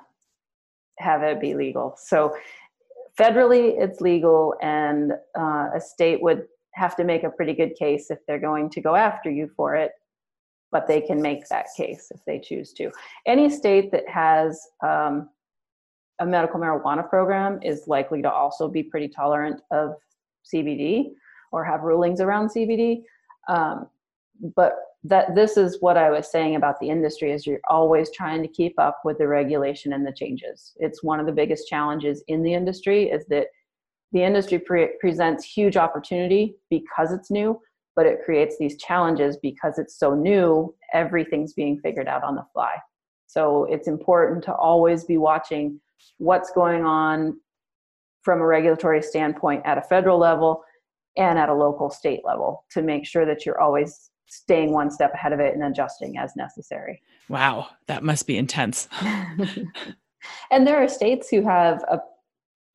have 0.99 1.21
it 1.23 1.39
be 1.41 1.53
legal. 1.53 1.95
So 1.97 2.35
federally 3.19 3.73
it's 3.77 4.01
legal 4.01 4.55
and 4.61 5.13
uh, 5.37 5.69
a 5.75 5.81
state 5.81 6.21
would 6.21 6.45
have 6.73 6.95
to 6.97 7.03
make 7.03 7.23
a 7.23 7.29
pretty 7.29 7.53
good 7.53 7.75
case 7.75 8.09
if 8.09 8.19
they're 8.27 8.39
going 8.39 8.69
to 8.69 8.81
go 8.81 8.95
after 8.95 9.29
you 9.29 9.49
for 9.55 9.75
it 9.75 9.91
but 10.75 10.87
they 10.87 10.99
can 10.99 11.21
make 11.21 11.47
that 11.47 11.67
case 11.77 12.11
if 12.13 12.19
they 12.25 12.37
choose 12.37 12.73
to. 12.73 12.91
Any 13.25 13.49
state 13.49 13.93
that 13.93 14.03
has 14.09 14.59
um, 14.85 15.29
a 16.19 16.25
medical 16.25 16.59
marijuana 16.59 17.09
program 17.09 17.59
is 17.63 17.87
likely 17.87 18.21
to 18.21 18.29
also 18.29 18.67
be 18.67 18.83
pretty 18.83 19.07
tolerant 19.07 19.61
of 19.71 19.93
CBD 20.53 21.11
or 21.53 21.63
have 21.63 21.83
rulings 21.83 22.19
around 22.19 22.49
CBD. 22.49 23.03
Um, 23.47 23.87
but 24.53 24.73
that 25.05 25.33
this 25.33 25.55
is 25.55 25.77
what 25.79 25.95
I 25.95 26.09
was 26.11 26.29
saying 26.29 26.57
about 26.57 26.77
the 26.81 26.89
industry 26.89 27.31
is 27.31 27.47
you're 27.47 27.61
always 27.69 28.11
trying 28.11 28.41
to 28.41 28.49
keep 28.49 28.77
up 28.77 28.99
with 29.05 29.17
the 29.17 29.29
regulation 29.29 29.93
and 29.93 30.05
the 30.05 30.11
changes. 30.11 30.73
It's 30.75 31.01
one 31.01 31.21
of 31.21 31.25
the 31.25 31.31
biggest 31.31 31.69
challenges 31.69 32.21
in 32.27 32.43
the 32.43 32.53
industry 32.53 33.05
is 33.05 33.25
that 33.27 33.47
the 34.11 34.23
industry 34.23 34.59
pre- 34.59 34.97
presents 34.99 35.45
huge 35.45 35.77
opportunity 35.77 36.57
because 36.69 37.13
it's 37.13 37.31
new, 37.31 37.61
but 37.95 38.05
it 38.05 38.19
creates 38.23 38.57
these 38.57 38.77
challenges 38.77 39.37
because 39.37 39.79
it's 39.79 39.97
so 39.97 40.13
new, 40.13 40.73
everything's 40.93 41.53
being 41.53 41.79
figured 41.79 42.07
out 42.07 42.23
on 42.23 42.35
the 42.35 42.45
fly. 42.53 42.75
So 43.27 43.65
it's 43.65 43.87
important 43.87 44.43
to 44.45 44.53
always 44.53 45.03
be 45.05 45.17
watching 45.17 45.79
what's 46.17 46.51
going 46.51 46.85
on 46.85 47.39
from 48.21 48.41
a 48.41 48.45
regulatory 48.45 49.01
standpoint 49.01 49.61
at 49.65 49.77
a 49.77 49.81
federal 49.81 50.17
level 50.17 50.63
and 51.17 51.39
at 51.39 51.49
a 51.49 51.53
local 51.53 51.89
state 51.89 52.21
level 52.25 52.65
to 52.71 52.81
make 52.81 53.05
sure 53.05 53.25
that 53.25 53.45
you're 53.45 53.59
always 53.59 54.09
staying 54.27 54.71
one 54.71 54.91
step 54.91 55.13
ahead 55.13 55.31
of 55.31 55.39
it 55.39 55.53
and 55.53 55.63
adjusting 55.63 56.17
as 56.17 56.35
necessary. 56.35 57.01
Wow, 57.29 57.67
that 57.87 58.03
must 58.03 58.27
be 58.27 58.37
intense. 58.37 58.87
and 60.51 60.67
there 60.67 60.77
are 60.77 60.87
states 60.87 61.29
who 61.29 61.43
have 61.43 61.83
a, 61.89 61.99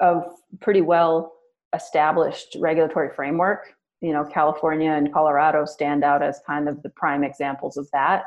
a 0.00 0.22
pretty 0.60 0.80
well 0.80 1.32
established 1.74 2.56
regulatory 2.58 3.10
framework. 3.14 3.74
You 4.00 4.12
know, 4.12 4.24
California 4.24 4.90
and 4.90 5.12
Colorado 5.12 5.64
stand 5.64 6.04
out 6.04 6.22
as 6.22 6.40
kind 6.46 6.68
of 6.68 6.82
the 6.82 6.90
prime 6.90 7.24
examples 7.24 7.76
of 7.76 7.88
that. 7.92 8.24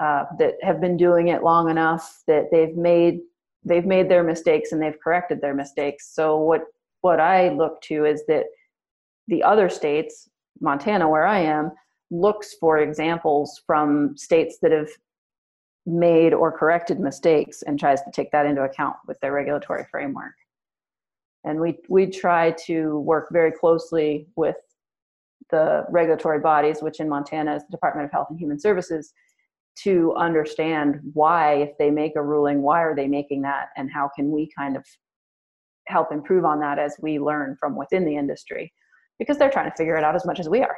Uh, 0.00 0.24
that 0.38 0.54
have 0.62 0.80
been 0.80 0.96
doing 0.96 1.28
it 1.28 1.42
long 1.42 1.68
enough 1.68 2.22
that 2.26 2.50
they've 2.50 2.74
made 2.74 3.20
they've 3.64 3.84
made 3.84 4.08
their 4.08 4.22
mistakes 4.22 4.72
and 4.72 4.80
they've 4.80 4.98
corrected 4.98 5.42
their 5.42 5.54
mistakes. 5.54 6.14
So 6.14 6.38
what 6.38 6.62
what 7.02 7.20
I 7.20 7.50
look 7.50 7.82
to 7.82 8.06
is 8.06 8.24
that 8.26 8.46
the 9.28 9.42
other 9.42 9.68
states, 9.68 10.28
Montana, 10.60 11.08
where 11.08 11.26
I 11.26 11.40
am, 11.40 11.72
looks 12.10 12.54
for 12.54 12.78
examples 12.78 13.60
from 13.66 14.16
states 14.16 14.58
that 14.62 14.72
have 14.72 14.88
made 15.86 16.34
or 16.34 16.56
corrected 16.56 16.98
mistakes 17.00 17.62
and 17.62 17.78
tries 17.78 18.02
to 18.02 18.10
take 18.10 18.30
that 18.32 18.46
into 18.46 18.62
account 18.62 18.96
with 19.06 19.18
their 19.20 19.32
regulatory 19.32 19.86
framework. 19.90 20.34
And 21.44 21.60
we, 21.60 21.78
we 21.88 22.06
try 22.06 22.54
to 22.66 22.98
work 23.00 23.28
very 23.32 23.52
closely 23.52 24.26
with 24.36 24.56
the 25.50 25.84
regulatory 25.90 26.40
bodies, 26.40 26.82
which 26.82 27.00
in 27.00 27.08
Montana 27.08 27.56
is 27.56 27.62
the 27.62 27.70
Department 27.70 28.06
of 28.06 28.12
Health 28.12 28.28
and 28.30 28.38
Human 28.38 28.58
Services, 28.58 29.12
to 29.82 30.14
understand 30.16 31.00
why, 31.14 31.54
if 31.54 31.70
they 31.78 31.90
make 31.90 32.16
a 32.16 32.22
ruling, 32.22 32.62
why 32.62 32.82
are 32.82 32.94
they 32.94 33.08
making 33.08 33.42
that, 33.42 33.68
and 33.76 33.90
how 33.90 34.10
can 34.14 34.30
we 34.30 34.50
kind 34.56 34.76
of 34.76 34.84
help 35.86 36.12
improve 36.12 36.44
on 36.44 36.60
that 36.60 36.78
as 36.78 36.96
we 37.00 37.18
learn 37.18 37.56
from 37.58 37.76
within 37.76 38.04
the 38.04 38.16
industry 38.16 38.72
because 39.20 39.36
they're 39.36 39.50
trying 39.50 39.70
to 39.70 39.76
figure 39.76 39.96
it 39.96 40.02
out 40.02 40.16
as 40.16 40.24
much 40.24 40.40
as 40.40 40.48
we 40.48 40.62
are. 40.62 40.76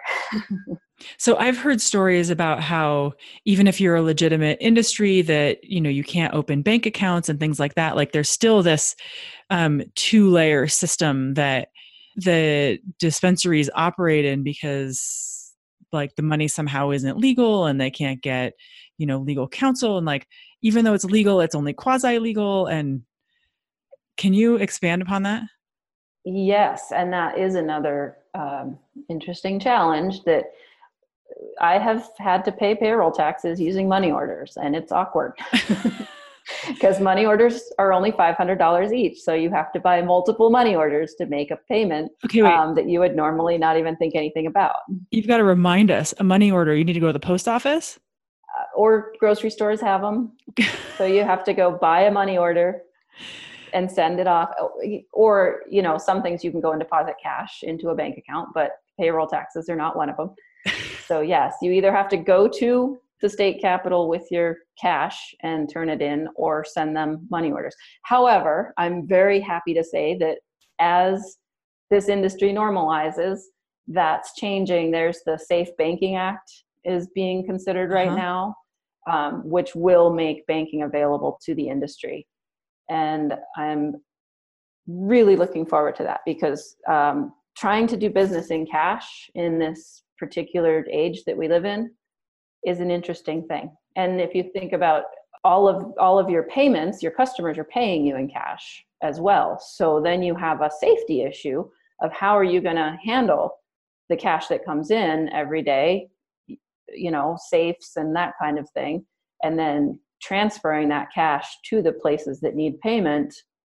so 1.16 1.36
I've 1.36 1.56
heard 1.56 1.80
stories 1.80 2.28
about 2.28 2.60
how 2.60 3.12
even 3.44 3.68
if 3.68 3.80
you're 3.80 3.94
a 3.94 4.02
legitimate 4.02 4.58
industry 4.60 5.22
that, 5.22 5.62
you 5.62 5.80
know, 5.80 5.88
you 5.88 6.02
can't 6.02 6.34
open 6.34 6.60
bank 6.60 6.84
accounts 6.84 7.28
and 7.28 7.38
things 7.38 7.60
like 7.60 7.76
that, 7.76 7.94
like 7.94 8.10
there's 8.10 8.28
still 8.28 8.60
this 8.62 8.96
um, 9.48 9.80
two 9.94 10.28
layer 10.28 10.66
system 10.66 11.34
that 11.34 11.68
the 12.16 12.78
dispensaries 12.98 13.70
operate 13.74 14.24
in 14.24 14.42
because 14.42 15.54
like 15.92 16.14
the 16.16 16.22
money 16.22 16.48
somehow 16.48 16.90
isn't 16.90 17.18
legal 17.18 17.66
and 17.66 17.80
they 17.80 17.90
can't 17.90 18.22
get, 18.22 18.54
you 18.98 19.06
know, 19.06 19.18
legal 19.18 19.48
counsel 19.48 19.98
and 19.98 20.06
like 20.06 20.26
even 20.62 20.84
though 20.84 20.94
it's 20.94 21.04
legal, 21.04 21.40
it's 21.40 21.54
only 21.54 21.72
quasi 21.72 22.18
legal 22.18 22.66
and 22.66 23.02
can 24.16 24.34
you 24.34 24.56
expand 24.56 25.02
upon 25.02 25.22
that? 25.24 25.42
Yes, 26.24 26.92
and 26.92 27.12
that 27.12 27.38
is 27.38 27.54
another 27.54 28.18
um, 28.34 28.78
interesting 29.08 29.58
challenge 29.58 30.22
that 30.24 30.52
I 31.60 31.78
have 31.78 32.08
had 32.18 32.44
to 32.44 32.52
pay 32.52 32.74
payroll 32.74 33.10
taxes 33.10 33.60
using 33.60 33.88
money 33.88 34.12
orders, 34.12 34.56
and 34.56 34.76
it's 34.76 34.92
awkward 34.92 35.32
because 36.68 37.00
money 37.00 37.24
orders 37.24 37.62
are 37.78 37.92
only 37.92 38.10
five 38.10 38.36
hundred 38.36 38.58
dollars 38.58 38.92
each. 38.92 39.20
So 39.20 39.34
you 39.34 39.50
have 39.50 39.72
to 39.72 39.80
buy 39.80 40.02
multiple 40.02 40.50
money 40.50 40.74
orders 40.74 41.14
to 41.18 41.26
make 41.26 41.50
a 41.50 41.56
payment 41.68 42.12
okay, 42.24 42.40
um, 42.40 42.74
that 42.74 42.88
you 42.88 43.00
would 43.00 43.16
normally 43.16 43.58
not 43.58 43.76
even 43.76 43.96
think 43.96 44.14
anything 44.14 44.46
about. 44.46 44.76
You've 45.10 45.26
got 45.26 45.38
to 45.38 45.44
remind 45.44 45.90
us 45.90 46.14
a 46.18 46.24
money 46.24 46.50
order. 46.50 46.74
You 46.74 46.84
need 46.84 46.94
to 46.94 47.00
go 47.00 47.08
to 47.08 47.12
the 47.12 47.20
post 47.20 47.48
office, 47.48 47.98
uh, 48.58 48.64
or 48.76 49.12
grocery 49.18 49.50
stores 49.50 49.80
have 49.80 50.02
them. 50.02 50.32
so 50.98 51.04
you 51.04 51.24
have 51.24 51.44
to 51.44 51.52
go 51.52 51.78
buy 51.80 52.02
a 52.02 52.10
money 52.10 52.38
order 52.38 52.82
and 53.72 53.90
send 53.90 54.20
it 54.20 54.26
off 54.26 54.50
or 55.12 55.62
you 55.70 55.82
know 55.82 55.98
some 55.98 56.22
things 56.22 56.44
you 56.44 56.50
can 56.50 56.60
go 56.60 56.72
and 56.72 56.80
deposit 56.80 57.14
cash 57.22 57.62
into 57.62 57.88
a 57.88 57.94
bank 57.94 58.16
account 58.18 58.50
but 58.54 58.72
payroll 58.98 59.26
taxes 59.26 59.68
are 59.68 59.76
not 59.76 59.96
one 59.96 60.08
of 60.08 60.16
them 60.16 60.34
so 61.06 61.20
yes 61.20 61.54
you 61.62 61.72
either 61.72 61.92
have 61.92 62.08
to 62.08 62.16
go 62.16 62.48
to 62.48 62.98
the 63.22 63.28
state 63.28 63.60
capital 63.60 64.08
with 64.08 64.26
your 64.30 64.58
cash 64.80 65.34
and 65.42 65.70
turn 65.72 65.88
it 65.88 66.02
in 66.02 66.28
or 66.34 66.64
send 66.64 66.94
them 66.94 67.26
money 67.30 67.50
orders. 67.50 67.74
However 68.02 68.74
i'm 68.76 69.06
very 69.06 69.40
happy 69.40 69.72
to 69.74 69.84
say 69.84 70.16
that 70.18 70.38
as 70.78 71.38
this 71.90 72.08
industry 72.08 72.52
normalizes 72.52 73.38
that's 73.88 74.34
changing. 74.34 74.90
There's 74.90 75.20
the 75.26 75.38
safe 75.38 75.68
banking 75.76 76.16
act 76.16 76.50
is 76.84 77.08
being 77.14 77.44
considered 77.44 77.90
right 77.90 78.08
uh-huh. 78.08 78.16
now 78.16 78.54
um, 79.10 79.48
which 79.48 79.74
will 79.74 80.12
make 80.12 80.46
banking 80.46 80.82
available 80.82 81.38
to 81.44 81.54
the 81.54 81.68
industry. 81.68 82.26
And 82.88 83.34
I'm 83.56 83.96
really 84.86 85.36
looking 85.36 85.66
forward 85.66 85.96
to 85.96 86.02
that 86.04 86.20
because 86.24 86.76
um, 86.88 87.32
trying 87.56 87.86
to 87.88 87.96
do 87.96 88.10
business 88.10 88.50
in 88.50 88.66
cash 88.66 89.30
in 89.34 89.58
this 89.58 90.02
particular 90.18 90.86
age 90.90 91.24
that 91.26 91.36
we 91.36 91.48
live 91.48 91.64
in 91.64 91.90
is 92.64 92.80
an 92.80 92.90
interesting 92.90 93.46
thing. 93.46 93.70
And 93.96 94.20
if 94.20 94.34
you 94.34 94.50
think 94.52 94.72
about 94.72 95.04
all 95.44 95.68
of 95.68 95.92
all 95.98 96.18
of 96.18 96.30
your 96.30 96.44
payments, 96.44 97.02
your 97.02 97.12
customers 97.12 97.58
are 97.58 97.64
paying 97.64 98.06
you 98.06 98.16
in 98.16 98.28
cash 98.28 98.84
as 99.02 99.20
well. 99.20 99.58
So 99.60 100.00
then 100.00 100.22
you 100.22 100.34
have 100.36 100.60
a 100.60 100.70
safety 100.70 101.22
issue 101.22 101.64
of 102.00 102.12
how 102.12 102.36
are 102.36 102.44
you 102.44 102.60
going 102.60 102.76
to 102.76 102.96
handle 103.04 103.52
the 104.08 104.16
cash 104.16 104.48
that 104.48 104.64
comes 104.64 104.90
in 104.90 105.28
every 105.32 105.62
day, 105.62 106.08
you 106.46 107.10
know, 107.10 107.36
safes 107.48 107.92
and 107.96 108.14
that 108.14 108.34
kind 108.40 108.58
of 108.58 108.68
thing. 108.70 109.04
And 109.42 109.58
then 109.58 109.98
transferring 110.22 110.88
that 110.88 111.08
cash 111.12 111.56
to 111.64 111.82
the 111.82 111.92
places 111.92 112.40
that 112.40 112.54
need 112.54 112.80
payment 112.80 113.34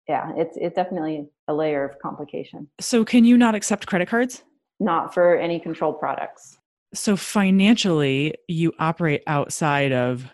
yeah 0.08 0.32
it's 0.36 0.58
it's 0.58 0.76
definitely 0.76 1.26
a 1.48 1.54
layer 1.54 1.84
of 1.84 1.98
complication 2.00 2.67
so 2.80 3.04
can 3.04 3.26
you 3.26 3.38
not 3.38 3.56
accept 3.56 3.88
credit 3.88 4.08
cards 4.08 4.43
not 4.80 5.13
for 5.13 5.36
any 5.38 5.60
controlled 5.60 6.00
products 6.00 6.58
so 6.95 7.15
financially 7.15 8.36
you 8.47 8.73
operate 8.79 9.23
outside 9.27 9.91
of 9.91 10.25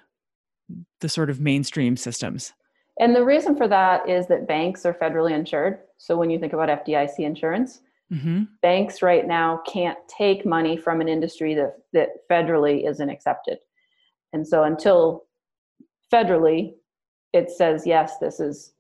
the 1.02 1.10
sort 1.10 1.30
of 1.30 1.42
mainstream 1.42 1.98
systems. 1.98 2.54
And 3.00 3.16
the 3.16 3.26
reason 3.26 3.56
for 3.56 3.68
that 3.68 4.08
is 4.08 4.28
that 4.28 4.48
banks 4.48 4.86
are 4.86 4.94
federally 4.94 5.32
insured. 5.32 5.80
So 5.98 6.16
when 6.16 6.30
you 6.30 6.40
think 6.40 6.54
about 6.54 6.70
fdic 6.86 7.20
insurance 7.20 7.82
mm-hmm. 8.12 8.44
banks 8.62 9.02
right 9.02 9.28
now 9.28 9.62
can't 9.68 9.98
take 10.08 10.46
money 10.46 10.78
from 10.78 11.02
an 11.02 11.08
industry 11.08 11.56
that 11.56 11.78
that 11.94 12.28
federally 12.30 12.88
isn't 12.88 13.10
accepted. 13.10 13.60
And 14.34 14.48
so 14.48 14.64
until 14.64 15.26
federally 16.14 16.74
it 17.34 17.50
says 17.50 17.88
yes 17.88 18.18
this 18.20 18.40
is 18.40 18.74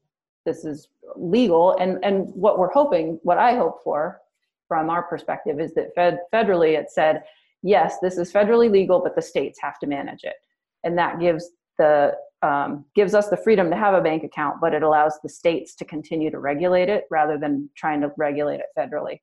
this 0.46 0.66
is 0.66 0.88
legal. 1.16 1.76
And 1.80 2.04
and 2.04 2.28
what 2.34 2.60
we're 2.60 2.72
hoping 2.72 3.20
what 3.24 3.38
i 3.38 3.56
hope 3.56 3.84
for 3.84 4.20
from 4.68 4.90
our 4.90 5.04
perspective 5.04 5.60
is 5.60 5.74
that 5.74 5.94
fed 5.96 6.20
federally 6.34 6.78
it 6.78 6.90
said 6.90 7.24
yes 7.64 7.98
this 8.02 8.18
is 8.18 8.32
federally 8.32 8.70
legal 8.70 9.02
but 9.02 9.16
the 9.16 9.22
states 9.22 9.60
have 9.62 9.80
to 9.80 9.88
manage 9.88 10.24
it 10.24 10.36
and 10.84 10.98
that 10.98 11.20
gives 11.20 11.50
the 11.78 12.14
um, 12.44 12.86
gives 12.96 13.14
us 13.14 13.30
the 13.30 13.38
freedom 13.38 13.70
to 13.70 13.76
have 13.76 13.94
a 13.94 14.02
bank 14.02 14.24
account 14.24 14.58
but 14.60 14.74
it 14.74 14.84
allows 14.84 15.20
the 15.22 15.30
states 15.30 15.76
to 15.76 15.86
continue 15.86 16.32
to 16.32 16.40
regulate 16.40 16.90
it 16.90 17.06
rather 17.12 17.38
than 17.38 17.70
trying 17.76 18.02
to 18.02 18.12
regulate 18.18 18.60
it 18.60 18.68
federally 18.78 19.20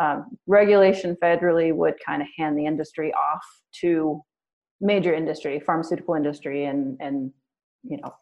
um, 0.00 0.36
regulation 0.46 1.16
federally 1.22 1.74
would 1.74 1.94
kind 2.04 2.22
of 2.22 2.28
hand 2.36 2.58
the 2.58 2.66
industry 2.66 3.12
off 3.12 3.44
to 3.80 4.22
major 4.82 5.14
industry, 5.14 5.60
pharmaceutical 5.60 6.14
industry, 6.14 6.64
and 6.66 6.96
and 7.00 7.32
you 7.84 7.98
know, 7.98 8.14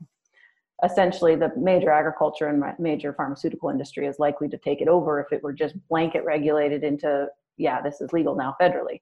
essentially 0.84 1.36
the 1.36 1.50
major 1.56 1.90
agriculture 1.90 2.48
and 2.48 2.62
major 2.78 3.12
pharmaceutical 3.12 3.70
industry 3.70 4.06
is 4.06 4.18
likely 4.18 4.48
to 4.48 4.58
take 4.58 4.80
it 4.80 4.88
over 4.88 5.20
if 5.20 5.32
it 5.32 5.42
were 5.42 5.52
just 5.52 5.74
blanket 5.88 6.24
regulated 6.24 6.84
into 6.84 7.26
yeah, 7.56 7.80
this 7.82 8.00
is 8.00 8.12
legal 8.12 8.34
now 8.36 8.54
federally. 8.60 9.00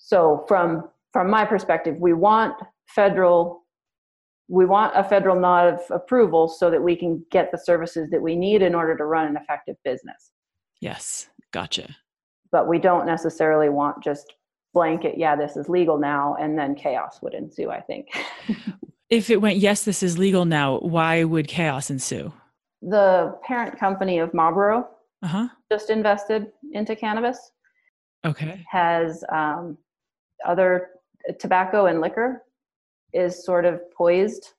So 0.00 0.44
from 0.48 0.88
from 1.12 1.30
my 1.30 1.44
perspective, 1.44 1.96
we 1.98 2.12
want 2.12 2.54
federal 2.86 3.64
we 4.48 4.66
want 4.66 4.92
a 4.96 5.04
federal 5.04 5.38
nod 5.38 5.74
of 5.74 5.80
approval 5.90 6.48
so 6.48 6.70
that 6.70 6.82
we 6.82 6.96
can 6.96 7.24
get 7.30 7.52
the 7.52 7.58
services 7.58 8.10
that 8.10 8.20
we 8.20 8.34
need 8.34 8.62
in 8.62 8.74
order 8.74 8.96
to 8.96 9.04
run 9.04 9.28
an 9.28 9.36
effective 9.36 9.76
business. 9.84 10.32
Yes, 10.80 11.28
gotcha. 11.52 11.96
But 12.50 12.66
we 12.66 12.80
don't 12.80 13.06
necessarily 13.06 13.68
want 13.68 14.02
just 14.02 14.34
blanket, 14.74 15.16
yeah, 15.16 15.36
this 15.36 15.56
is 15.56 15.68
legal 15.68 15.98
now, 15.98 16.36
and 16.40 16.58
then 16.58 16.74
chaos 16.74 17.20
would 17.22 17.34
ensue, 17.34 17.70
I 17.70 17.80
think. 17.80 18.08
if 19.08 19.30
it 19.30 19.40
went, 19.40 19.58
yes, 19.58 19.84
this 19.84 20.02
is 20.02 20.18
legal 20.18 20.44
now, 20.44 20.78
why 20.80 21.22
would 21.22 21.46
chaos 21.46 21.90
ensue? 21.90 22.32
The 22.82 23.38
parent 23.44 23.78
company 23.78 24.18
of 24.18 24.34
Marlboro 24.34 24.88
uh-huh. 25.22 25.48
just 25.70 25.90
invested 25.90 26.48
into 26.72 26.96
cannabis. 26.96 27.52
Okay. 28.24 28.64
Has 28.68 29.22
um, 29.32 29.78
other 30.46 30.88
tobacco 31.38 31.86
and 31.86 32.00
liquor 32.00 32.42
is 33.12 33.44
sort 33.44 33.64
of 33.64 33.80
poised 33.92 34.54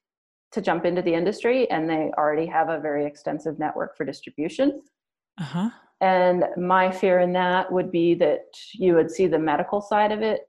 to 0.51 0.61
jump 0.61 0.85
into 0.85 1.01
the 1.01 1.13
industry, 1.13 1.69
and 1.71 1.89
they 1.89 2.11
already 2.17 2.45
have 2.45 2.69
a 2.69 2.79
very 2.79 3.05
extensive 3.05 3.57
network 3.57 3.95
for 3.95 4.05
distribution. 4.05 4.81
Uh-huh. 5.39 5.69
And 6.01 6.45
my 6.57 6.91
fear 6.91 7.19
in 7.19 7.31
that 7.33 7.71
would 7.71 7.91
be 7.91 8.15
that 8.15 8.45
you 8.73 8.95
would 8.95 9.09
see 9.09 9.27
the 9.27 9.39
medical 9.39 9.79
side 9.81 10.11
of 10.11 10.21
it 10.21 10.41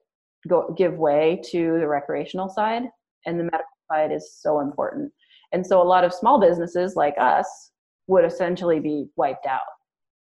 go 0.49 0.75
give 0.77 0.95
way 0.95 1.41
to 1.51 1.79
the 1.79 1.87
recreational 1.87 2.49
side, 2.49 2.83
and 3.27 3.39
the 3.39 3.45
medical 3.45 3.67
side 3.91 4.11
is 4.11 4.35
so 4.41 4.61
important. 4.61 5.13
And 5.53 5.65
so 5.65 5.81
a 5.81 5.85
lot 5.85 6.03
of 6.03 6.13
small 6.13 6.41
businesses 6.41 6.97
like 6.97 7.15
us 7.19 7.71
would 8.09 8.25
essentially 8.25 8.81
be 8.81 9.07
wiped 9.17 9.47
out 9.47 9.61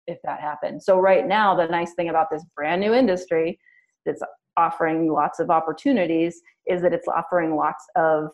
if 0.06 0.18
that 0.22 0.40
happened. 0.40 0.82
So 0.82 1.00
right 1.00 1.26
now, 1.26 1.56
the 1.56 1.66
nice 1.66 1.94
thing 1.94 2.11
about 2.11 2.28
this 2.30 2.44
brand 2.54 2.80
new 2.80 2.94
industry 2.94 3.59
that's 4.04 4.22
offering 4.57 5.11
lots 5.11 5.38
of 5.38 5.51
opportunities 5.51 6.40
is 6.66 6.83
that 6.83 6.92
it's 6.92 7.09
offering 7.09 7.57
lots 7.57 7.85
of 7.97 8.31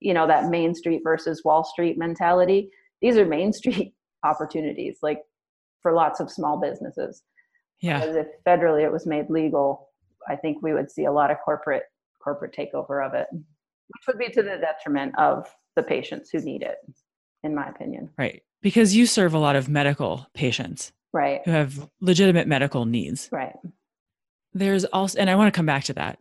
you 0.00 0.14
know 0.14 0.26
that 0.26 0.48
main 0.48 0.74
street 0.74 1.00
versus 1.02 1.42
wall 1.44 1.64
street 1.64 1.98
mentality. 1.98 2.70
These 3.00 3.16
are 3.16 3.26
main 3.26 3.52
street 3.60 3.94
opportunities 4.24 4.98
like 5.02 5.20
for 5.80 5.92
lots 5.92 6.20
of 6.20 6.30
small 6.30 6.60
businesses. 6.60 7.22
Yeah. 7.80 7.98
Because 7.98 8.16
if 8.16 8.26
federally 8.46 8.84
it 8.84 8.92
was 8.92 9.06
made 9.06 9.28
legal 9.28 9.88
i 10.28 10.36
think 10.36 10.62
we 10.62 10.72
would 10.72 10.88
see 10.88 11.04
a 11.04 11.10
lot 11.10 11.32
of 11.32 11.36
corporate 11.44 11.82
corporate 12.22 12.54
takeover 12.54 13.04
of 13.04 13.12
it 13.12 13.26
which 13.32 14.06
would 14.06 14.18
be 14.18 14.28
to 14.28 14.42
the 14.42 14.56
detriment 14.60 15.12
of 15.18 15.52
the 15.76 15.82
patients 15.82 16.30
who 16.30 16.38
need 16.40 16.62
it 16.62 16.76
in 17.42 17.54
my 17.54 17.68
opinion. 17.68 18.10
Right. 18.16 18.42
Because 18.62 18.94
you 18.94 19.06
serve 19.06 19.34
a 19.34 19.38
lot 19.38 19.56
of 19.56 19.68
medical 19.68 20.26
patients 20.34 20.92
right. 21.12 21.40
who 21.44 21.50
have 21.50 21.88
legitimate 22.00 22.46
medical 22.46 22.84
needs. 22.84 23.28
Right 23.32 23.56
there's 24.54 24.84
also 24.86 25.18
and 25.18 25.30
i 25.30 25.34
want 25.34 25.52
to 25.52 25.56
come 25.56 25.66
back 25.66 25.84
to 25.84 25.94
that. 25.94 26.18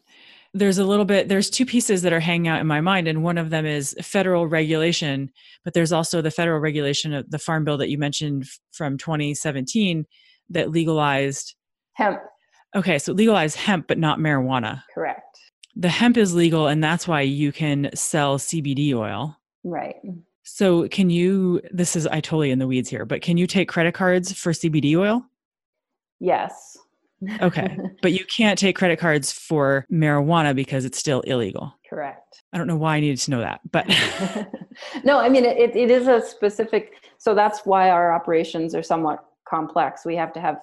There's 0.53 0.77
a 0.77 0.85
little 0.85 1.05
bit 1.05 1.29
there's 1.29 1.49
two 1.49 1.65
pieces 1.65 2.01
that 2.01 2.11
are 2.11 2.19
hanging 2.19 2.49
out 2.49 2.59
in 2.59 2.67
my 2.67 2.81
mind 2.81 3.07
and 3.07 3.23
one 3.23 3.37
of 3.37 3.51
them 3.51 3.65
is 3.65 3.95
federal 4.01 4.47
regulation 4.47 5.31
but 5.63 5.73
there's 5.73 5.93
also 5.93 6.21
the 6.21 6.31
federal 6.31 6.59
regulation 6.59 7.13
of 7.13 7.29
the 7.31 7.39
farm 7.39 7.63
bill 7.63 7.77
that 7.77 7.89
you 7.89 7.97
mentioned 7.97 8.45
from 8.71 8.97
2017 8.97 10.05
that 10.49 10.69
legalized 10.69 11.55
hemp. 11.93 12.19
Okay 12.75 12.99
so 12.99 13.13
legalized 13.13 13.55
hemp 13.55 13.87
but 13.87 13.97
not 13.97 14.19
marijuana. 14.19 14.83
Correct. 14.93 15.39
The 15.77 15.89
hemp 15.89 16.17
is 16.17 16.35
legal 16.35 16.67
and 16.67 16.83
that's 16.83 17.07
why 17.07 17.21
you 17.21 17.53
can 17.53 17.89
sell 17.93 18.37
cbd 18.37 18.93
oil. 18.93 19.37
Right. 19.63 19.95
So 20.43 20.89
can 20.89 21.09
you 21.09 21.61
this 21.71 21.95
is 21.95 22.07
i 22.07 22.19
totally 22.19 22.51
in 22.51 22.59
the 22.59 22.67
weeds 22.67 22.89
here 22.89 23.05
but 23.05 23.21
can 23.21 23.37
you 23.37 23.47
take 23.47 23.69
credit 23.69 23.93
cards 23.93 24.33
for 24.33 24.51
cbd 24.51 24.97
oil? 24.97 25.25
Yes 26.19 26.77
Okay. 27.41 27.77
but 28.01 28.13
you 28.13 28.25
can't 28.25 28.57
take 28.57 28.75
credit 28.75 28.99
cards 28.99 29.31
for 29.31 29.85
marijuana 29.91 30.55
because 30.55 30.85
it's 30.85 30.97
still 30.97 31.21
illegal. 31.21 31.73
Correct. 31.89 32.43
I 32.53 32.57
don't 32.57 32.67
know 32.67 32.77
why 32.77 32.97
I 32.97 32.99
needed 32.99 33.19
to 33.19 33.31
know 33.31 33.39
that, 33.39 33.61
but 33.71 33.87
no, 35.03 35.19
I 35.19 35.29
mean, 35.29 35.45
it, 35.45 35.75
it 35.75 35.91
is 35.91 36.07
a 36.07 36.21
specific, 36.21 36.93
so 37.17 37.35
that's 37.35 37.65
why 37.65 37.89
our 37.89 38.13
operations 38.13 38.75
are 38.75 38.83
somewhat 38.83 39.23
complex. 39.47 40.05
We 40.05 40.15
have 40.15 40.33
to 40.33 40.41
have 40.41 40.57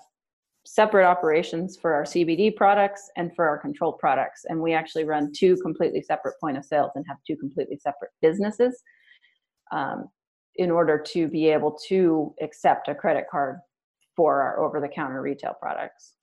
separate 0.69 1.07
operations 1.07 1.79
for 1.81 1.95
our 1.95 2.05
CBD 2.05 2.55
products 2.55 3.11
and 3.17 3.35
for 3.35 3.49
our 3.49 3.57
controlled 3.57 3.99
products. 3.99 4.43
And 4.49 4.61
we 4.61 4.75
actually 4.75 5.05
run 5.05 5.33
two 5.35 5.57
completely 5.63 6.03
separate 6.03 6.35
point 6.41 6.59
of 6.59 6.65
sales 6.65 6.91
and 6.95 7.07
have 7.09 7.17
two 7.27 7.37
completely 7.37 7.79
separate 7.79 8.11
businesses 8.21 8.83
um, 9.73 10.09
in 10.57 10.71
order 10.71 11.03
to 11.13 11.27
be 11.29 11.49
able 11.49 11.79
to 11.89 12.35
accept 12.43 12.89
a 12.89 12.95
credit 12.95 13.25
card 13.31 13.61
for 14.15 14.43
our 14.43 14.61
over 14.61 14.79
the 14.81 14.89
counter 14.89 15.23
retail 15.23 15.55
products. 15.59 16.15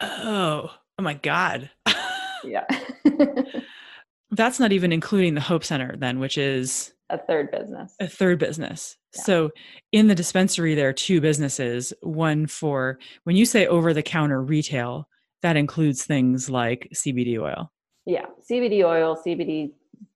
Oh, 0.00 0.70
oh 0.98 1.02
my 1.02 1.14
God. 1.14 1.70
yeah. 2.44 2.66
That's 4.30 4.60
not 4.60 4.72
even 4.72 4.92
including 4.92 5.34
the 5.34 5.40
Hope 5.40 5.64
Center, 5.64 5.96
then, 5.96 6.20
which 6.20 6.38
is 6.38 6.92
a 7.10 7.18
third 7.18 7.50
business. 7.50 7.94
A 8.00 8.06
third 8.06 8.38
business. 8.38 8.96
Yeah. 9.14 9.22
So 9.22 9.50
in 9.92 10.06
the 10.06 10.14
dispensary, 10.14 10.74
there 10.74 10.88
are 10.88 10.92
two 10.92 11.20
businesses. 11.20 11.92
One 12.02 12.46
for 12.46 12.98
when 13.24 13.36
you 13.36 13.44
say 13.44 13.66
over 13.66 13.92
the 13.92 14.02
counter 14.02 14.40
retail, 14.40 15.08
that 15.42 15.56
includes 15.56 16.04
things 16.04 16.48
like 16.48 16.88
CBD 16.94 17.38
oil. 17.38 17.72
Yeah, 18.06 18.26
CBD 18.48 18.84
oil, 18.84 19.20
CBD 19.26 19.72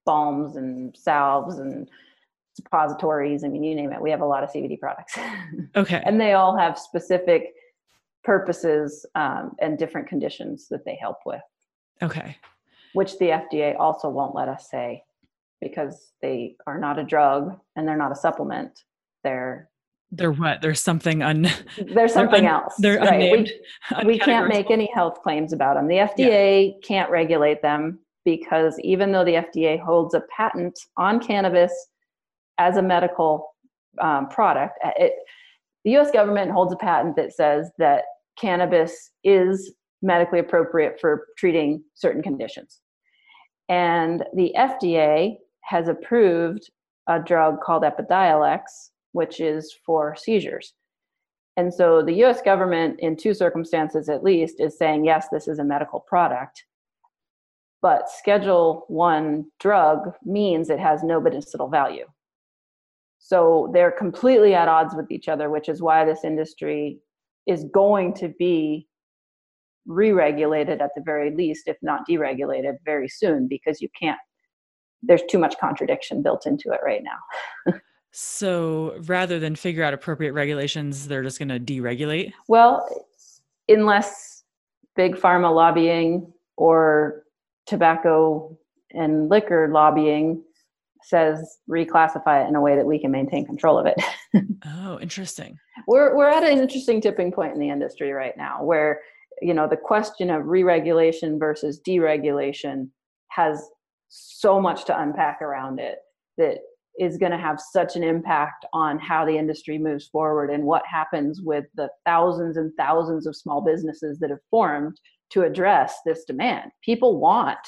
balms 0.07 0.57
and 0.57 0.97
salves 0.97 1.59
and 1.59 1.89
suppositories. 2.55 3.43
I 3.45 3.49
mean, 3.49 3.65
you 3.65 3.75
name 3.75 3.93
it. 3.93 4.01
We 4.01 4.11
have 4.11 4.21
a 4.21 4.27
lot 4.27 4.45
of 4.45 4.51
CBD 4.51 4.79
products. 4.79 5.19
Okay. 5.77 6.03
and 6.05 6.21
they 6.21 6.35
all 6.35 6.57
have 6.57 6.79
specific 6.79 7.55
purposes 8.25 9.07
um, 9.15 9.53
and 9.61 9.79
different 9.79 10.09
conditions 10.09 10.67
that 10.71 10.85
they 10.85 10.97
help 11.01 11.19
with. 11.27 11.43
Okay. 12.03 12.37
Which 12.95 13.19
the 13.19 13.27
FDA 13.27 13.79
also 13.79 14.09
won't 14.09 14.35
let 14.35 14.49
us 14.49 14.69
say 14.71 15.03
because 15.61 16.13
they 16.21 16.57
are 16.67 16.79
not 16.79 16.99
a 16.99 17.05
drug 17.05 17.59
and 17.77 17.87
they're 17.87 17.97
not 17.97 18.13
a 18.13 18.17
supplement. 18.17 18.85
They're 19.23 19.69
they're 20.11 20.33
what? 20.33 20.63
There's 20.63 20.81
something 20.81 21.23
un. 21.23 21.51
There's 21.79 22.13
something 22.13 22.45
they're 22.45 22.55
un, 22.55 22.63
else. 22.63 22.75
They're 22.79 22.99
right. 22.99 23.15
unnamed. 23.15 23.51
We, 23.99 24.13
we 24.13 24.19
can't 24.19 24.49
make 24.49 24.71
any 24.71 24.89
health 24.95 25.21
claims 25.23 25.53
about 25.53 25.75
them. 25.75 25.89
The 25.89 25.97
FDA 25.97 26.69
yeah. 26.69 26.87
can't 26.87 27.11
regulate 27.11 27.63
them 27.63 27.99
because 28.25 28.79
even 28.81 29.11
though 29.11 29.25
the 29.25 29.33
FDA 29.35 29.81
holds 29.81 30.15
a 30.15 30.23
patent 30.35 30.79
on 30.97 31.19
cannabis 31.19 31.73
as 32.59 32.77
a 32.77 32.83
medical 32.83 33.55
um, 34.01 34.29
product, 34.29 34.79
it, 34.99 35.15
the 35.85 35.93
U.S. 35.93 36.11
government 36.13 36.51
holds 36.53 36.73
a 36.73 36.77
patent 36.77 37.17
that 37.17 37.33
says 37.33 37.71
that 37.79 38.05
cannabis 38.39 39.11
is 39.23 39.75
medically 40.03 40.39
appropriate 40.39 40.99
for 41.01 41.27
treating 41.39 41.83
certain 41.95 42.23
conditions. 42.23 42.81
And 43.69 44.25
the 44.35 44.53
FDA 44.57 45.37
has 45.63 45.89
approved 45.89 46.71
a 47.09 47.19
drug 47.19 47.61
called 47.61 47.83
Epidiolex, 47.83 48.61
which 49.13 49.41
is 49.41 49.75
for 49.85 50.15
seizures. 50.17 50.75
And 51.57 51.73
so 51.73 52.03
the 52.03 52.25
US 52.25 52.43
government, 52.43 52.99
in 53.01 53.17
two 53.17 53.33
circumstances 53.33 54.09
at 54.09 54.25
least, 54.25 54.61
is 54.61 54.77
saying, 54.77 55.05
yes, 55.05 55.29
this 55.31 55.49
is 55.49 55.59
a 55.59 55.65
medical 55.65 56.01
product. 56.01 56.65
But 57.81 58.11
Schedule 58.11 58.85
1 58.89 59.45
drug 59.61 60.15
means 60.25 60.71
it 60.71 60.81
has 60.81 61.03
no 61.03 61.21
medicinal 61.21 61.69
value. 61.69 62.07
So 63.19 63.71
they're 63.73 63.91
completely 63.91 64.55
at 64.55 64.69
odds 64.69 64.95
with 64.95 65.11
each 65.11 65.29
other, 65.29 65.49
which 65.49 65.69
is 65.69 65.81
why 65.81 66.05
this 66.05 66.25
industry 66.25 66.99
is 67.47 67.65
going 67.73 68.15
to 68.15 68.29
be 68.39 68.89
re-regulated 69.87 70.81
at 70.81 70.91
the 70.97 71.03
very 71.05 71.35
least 71.35 71.69
if 71.69 71.77
not 71.83 72.01
deregulated 72.09 72.77
very 72.85 73.09
soon 73.09 73.47
because 73.47 73.83
you 73.83 73.89
can't 74.01 74.19
there's 75.03 75.23
too 75.29 75.39
much 75.39 75.59
contradiction 75.59 76.23
built 76.23 76.47
into 76.47 76.71
it 76.71 76.81
right 76.83 77.03
now. 77.05 77.75
So 78.11 78.95
rather 79.07 79.39
than 79.39 79.55
figure 79.55 79.85
out 79.85 79.93
appropriate 79.93 80.33
regulations 80.33 81.07
they're 81.07 81.23
just 81.23 81.39
going 81.39 81.51
to 81.51 81.61
deregulate? 81.61 82.33
Well 82.49 82.89
unless 83.69 84.45
big 84.97 85.17
pharma 85.17 85.55
lobbying 85.55 86.33
or 86.57 87.25
tobacco 87.67 88.57
and 88.93 89.29
liquor 89.29 89.69
lobbying 89.71 90.43
says 91.05 91.59
reclassify 91.71 92.45
it 92.45 92.49
in 92.49 92.57
a 92.57 92.61
way 92.61 92.77
that 92.77 92.87
we 92.87 92.99
can 92.99 93.11
maintain 93.11 93.45
control 93.45 93.79
of 93.79 93.87
it. 93.87 94.01
oh, 94.67 94.99
interesting. 95.01 95.59
We're 95.87 96.17
we're 96.17 96.29
at 96.29 96.43
an 96.43 96.59
interesting 96.59 97.01
tipping 97.01 97.33
point 97.33 97.55
in 97.55 97.61
the 97.61 97.71
industry 97.71 98.13
right 98.13 98.37
now 98.37 98.65
where 98.65 99.01
you 99.43 99.55
know 99.55 99.69
the 99.69 99.77
question 99.77 100.31
of 100.31 100.47
re-regulation 100.47 101.39
versus 101.39 101.81
deregulation 101.87 102.89
has 103.29 103.69
so 104.09 104.61
much 104.61 104.85
to 104.87 104.99
unpack 104.99 105.43
around 105.43 105.81
it 105.81 105.99
that 106.39 106.59
is 106.99 107.19
going 107.19 107.33
to 107.33 107.39
have 107.39 107.61
such 107.61 107.97
an 107.97 108.05
impact 108.05 108.65
on 108.73 108.99
how 108.99 109.25
the 109.25 109.37
industry 109.37 109.79
moves 109.79 110.07
forward 110.07 110.51
and 110.51 110.63
what 110.63 110.87
happens 110.87 111.41
with 111.43 111.65
the 111.75 111.89
thousands 112.07 112.57
and 112.57 112.73
thousands 112.79 113.27
of 113.27 113.35
small 113.35 113.61
businesses 113.61 114.21
that 114.21 114.31
have 114.31 114.39
formed 114.51 115.01
to 115.31 115.43
address 115.43 115.97
this 116.07 116.25
demand. 116.25 116.71
People 116.85 117.19
want 117.19 117.59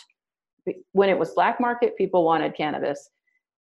when 0.92 1.08
it 1.08 1.18
was 1.18 1.32
black 1.34 1.60
market 1.60 1.96
people 1.96 2.24
wanted 2.24 2.56
cannabis 2.56 3.10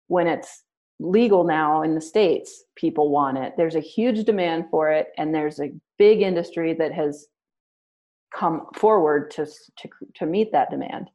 when 0.09 0.27
it's 0.27 0.63
legal 0.99 1.45
now 1.45 1.81
in 1.83 1.95
the 1.95 2.01
states 2.01 2.65
people 2.75 3.09
want 3.09 3.37
it. 3.37 3.53
There's 3.55 3.75
a 3.75 3.79
huge 3.79 4.25
demand 4.25 4.65
for 4.69 4.91
it 4.91 5.07
and 5.17 5.33
there's 5.33 5.59
a 5.59 5.71
big 5.97 6.21
industry 6.21 6.73
that 6.73 6.91
has 6.91 7.27
come 8.35 8.67
forward 8.75 9.31
to 9.31 9.45
to, 9.45 9.89
to 10.15 10.25
meet 10.25 10.51
that 10.51 10.69
demand. 10.69 11.09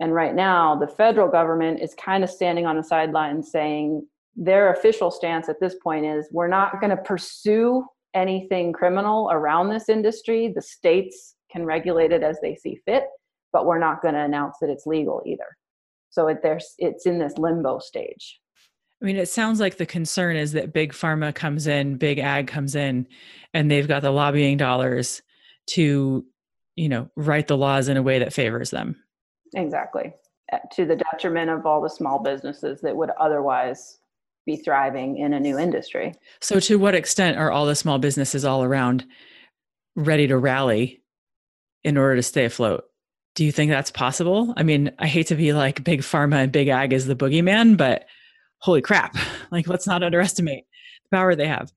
And 0.00 0.12
right 0.12 0.34
now 0.34 0.76
the 0.76 0.86
federal 0.86 1.28
government 1.28 1.80
is 1.80 1.94
kind 1.94 2.22
of 2.22 2.30
standing 2.30 2.66
on 2.66 2.76
the 2.76 2.84
sidelines 2.84 3.50
saying 3.50 4.06
their 4.36 4.72
official 4.72 5.10
stance 5.10 5.48
at 5.48 5.58
this 5.58 5.76
point 5.82 6.04
is 6.04 6.28
we're 6.30 6.46
not 6.46 6.80
going 6.80 6.90
to 6.90 7.02
pursue 7.02 7.84
anything 8.14 8.72
criminal 8.72 9.30
around 9.32 9.68
this 9.68 9.88
industry. 9.88 10.52
The 10.54 10.62
states 10.62 11.34
can 11.50 11.64
regulate 11.64 12.12
it 12.12 12.22
as 12.22 12.38
they 12.40 12.54
see 12.54 12.78
fit, 12.84 13.04
but 13.52 13.66
we're 13.66 13.78
not 13.78 14.02
going 14.02 14.14
to 14.14 14.20
announce 14.20 14.56
that 14.60 14.70
it's 14.70 14.86
legal 14.86 15.22
either. 15.26 15.56
So 16.10 16.28
it, 16.28 16.38
there's 16.42 16.74
it's 16.78 17.06
in 17.06 17.18
this 17.18 17.36
limbo 17.38 17.78
stage. 17.78 18.40
I 19.00 19.04
mean, 19.04 19.16
it 19.16 19.28
sounds 19.28 19.60
like 19.60 19.76
the 19.76 19.86
concern 19.86 20.36
is 20.36 20.52
that 20.52 20.72
big 20.72 20.92
pharma 20.92 21.34
comes 21.34 21.66
in, 21.66 21.98
big 21.98 22.18
ag 22.18 22.48
comes 22.48 22.74
in, 22.74 23.06
and 23.54 23.70
they've 23.70 23.86
got 23.86 24.02
the 24.02 24.10
lobbying 24.10 24.56
dollars 24.56 25.22
to, 25.68 26.24
you 26.74 26.88
know, 26.88 27.08
write 27.14 27.46
the 27.46 27.56
laws 27.56 27.88
in 27.88 27.96
a 27.96 28.02
way 28.02 28.18
that 28.18 28.32
favors 28.32 28.70
them. 28.70 28.96
Exactly. 29.54 30.12
Uh, 30.52 30.58
to 30.72 30.84
the 30.84 30.96
detriment 30.96 31.50
of 31.50 31.64
all 31.64 31.80
the 31.80 31.88
small 31.88 32.18
businesses 32.18 32.80
that 32.80 32.96
would 32.96 33.10
otherwise 33.20 33.98
be 34.46 34.56
thriving 34.56 35.18
in 35.18 35.34
a 35.34 35.40
new 35.40 35.58
industry. 35.58 36.14
So, 36.40 36.58
to 36.60 36.78
what 36.78 36.94
extent 36.94 37.36
are 37.36 37.52
all 37.52 37.66
the 37.66 37.76
small 37.76 37.98
businesses 37.98 38.44
all 38.44 38.64
around 38.64 39.04
ready 39.94 40.26
to 40.26 40.38
rally 40.38 41.02
in 41.84 41.96
order 41.96 42.16
to 42.16 42.22
stay 42.22 42.46
afloat? 42.46 42.87
Do 43.38 43.44
you 43.44 43.52
think 43.52 43.70
that's 43.70 43.92
possible? 43.92 44.52
I 44.56 44.64
mean, 44.64 44.90
I 44.98 45.06
hate 45.06 45.28
to 45.28 45.36
be 45.36 45.52
like 45.52 45.84
big 45.84 46.00
pharma 46.00 46.42
and 46.42 46.50
big 46.50 46.66
ag 46.66 46.92
is 46.92 47.06
the 47.06 47.14
boogeyman, 47.14 47.76
but 47.76 48.06
holy 48.58 48.80
crap, 48.80 49.16
like 49.52 49.68
let's 49.68 49.86
not 49.86 50.02
underestimate 50.02 50.64
the 51.04 51.16
power 51.16 51.36
they 51.36 51.46
have. 51.46 51.72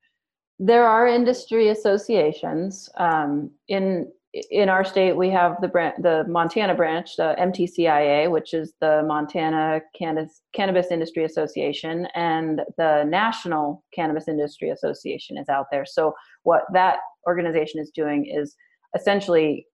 There 0.57 0.87
are 0.87 1.05
industry 1.05 1.69
associations. 1.69 2.89
Um, 2.97 3.51
in 3.67 4.11
in 4.49 4.69
our 4.69 4.83
state, 4.83 5.15
we 5.15 5.29
have 5.29 5.61
the 5.61 5.67
branch, 5.67 5.97
the 6.01 6.25
Montana 6.27 6.73
branch, 6.73 7.15
the 7.15 7.35
MTCIA, 7.37 8.31
which 8.31 8.55
is 8.55 8.73
the 8.81 9.03
Montana 9.05 9.81
Cannabis, 9.95 10.41
Cannabis 10.55 10.87
Industry 10.89 11.25
Association, 11.25 12.07
and 12.15 12.61
the 12.79 13.03
National 13.03 13.83
Cannabis 13.93 14.27
Industry 14.27 14.71
Association 14.71 15.37
is 15.37 15.47
out 15.47 15.67
there. 15.71 15.85
So 15.85 16.15
what 16.41 16.63
that 16.73 16.97
organization 17.27 17.79
is 17.79 17.91
doing 17.91 18.25
is 18.25 18.55
essentially 18.95 19.67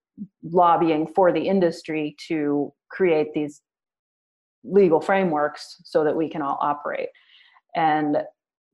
lobbying 0.43 1.08
for 1.08 1.32
the 1.32 1.47
industry 1.47 2.15
to 2.27 2.73
create 2.89 3.34
these 3.34 3.62
legal 4.63 4.99
frameworks 4.99 5.77
so 5.84 6.03
that 6.03 6.15
we 6.15 6.30
can 6.30 6.41
all 6.41 6.58
operate. 6.62 7.10
And 7.75 8.17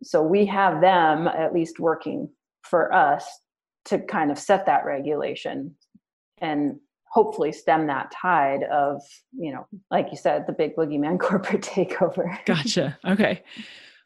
so 0.03 0.21
we 0.21 0.45
have 0.45 0.81
them 0.81 1.27
at 1.27 1.53
least 1.53 1.79
working 1.79 2.29
for 2.63 2.93
us 2.93 3.27
to 3.85 3.99
kind 3.99 4.31
of 4.31 4.39
set 4.39 4.65
that 4.65 4.85
regulation 4.85 5.75
and 6.39 6.79
hopefully 7.05 7.51
stem 7.51 7.87
that 7.87 8.11
tide 8.11 8.63
of, 8.71 9.01
you 9.37 9.53
know, 9.53 9.67
like 9.91 10.07
you 10.11 10.17
said, 10.17 10.47
the 10.47 10.53
big 10.53 10.75
boogeyman 10.75 11.19
corporate 11.19 11.61
takeover. 11.61 12.37
gotcha. 12.45 12.97
Okay. 13.05 13.43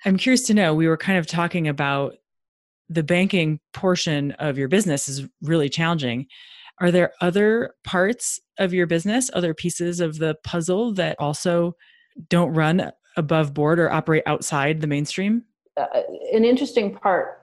I'm 0.05 0.17
curious 0.17 0.43
to 0.43 0.53
know, 0.53 0.75
we 0.75 0.87
were 0.87 0.97
kind 0.97 1.17
of 1.17 1.25
talking 1.25 1.67
about 1.67 2.15
the 2.89 3.03
banking 3.03 3.59
portion 3.73 4.31
of 4.33 4.57
your 4.57 4.67
business 4.67 5.07
is 5.07 5.27
really 5.41 5.69
challenging. 5.69 6.27
Are 6.79 6.91
there 6.91 7.13
other 7.21 7.73
parts 7.83 8.39
of 8.59 8.73
your 8.73 8.87
business, 8.87 9.29
other 9.33 9.53
pieces 9.53 9.99
of 9.99 10.19
the 10.19 10.35
puzzle 10.43 10.93
that 10.93 11.15
also 11.19 11.75
don't 12.29 12.53
run 12.53 12.91
above 13.15 13.53
board 13.53 13.79
or 13.79 13.91
operate 13.91 14.23
outside 14.25 14.81
the 14.81 14.87
mainstream? 14.87 15.43
Uh, 15.75 16.01
an 16.33 16.45
interesting 16.45 16.93
part 16.93 17.41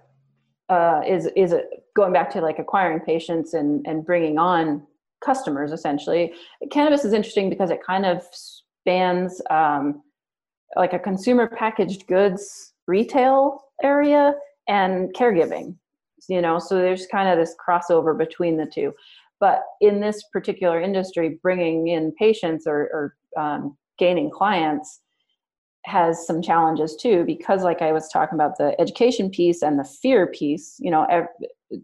uh, 0.68 1.02
is 1.06 1.28
is 1.36 1.52
it 1.52 1.66
going 1.94 2.12
back 2.12 2.30
to 2.30 2.40
like 2.40 2.58
acquiring 2.58 3.00
patients 3.00 3.54
and 3.54 3.84
and 3.86 4.04
bringing 4.04 4.38
on 4.38 4.86
customers 5.24 5.72
essentially. 5.72 6.32
Cannabis 6.70 7.04
is 7.04 7.12
interesting 7.12 7.48
because 7.48 7.70
it 7.70 7.80
kind 7.84 8.04
of 8.04 8.22
spans 8.32 9.40
um, 9.50 10.02
like 10.76 10.92
a 10.92 10.98
consumer 10.98 11.48
packaged 11.48 12.06
goods 12.06 12.74
retail 12.86 13.60
area 13.82 14.34
and 14.68 15.12
caregiving 15.14 15.74
you 16.28 16.40
know 16.40 16.58
so 16.58 16.76
there's 16.76 17.06
kind 17.06 17.28
of 17.28 17.38
this 17.38 17.54
crossover 17.66 18.16
between 18.16 18.56
the 18.56 18.66
two 18.66 18.92
but 19.40 19.62
in 19.80 20.00
this 20.00 20.22
particular 20.32 20.80
industry 20.80 21.38
bringing 21.42 21.88
in 21.88 22.12
patients 22.12 22.66
or, 22.66 23.14
or 23.36 23.42
um, 23.42 23.76
gaining 23.98 24.30
clients 24.30 25.00
has 25.84 26.26
some 26.26 26.40
challenges 26.40 26.96
too 26.96 27.24
because 27.24 27.62
like 27.62 27.82
i 27.82 27.92
was 27.92 28.08
talking 28.08 28.36
about 28.36 28.56
the 28.56 28.78
education 28.80 29.28
piece 29.28 29.62
and 29.62 29.78
the 29.78 29.84
fear 29.84 30.26
piece 30.26 30.76
you 30.78 30.90
know 30.90 31.04
ev- 31.10 31.26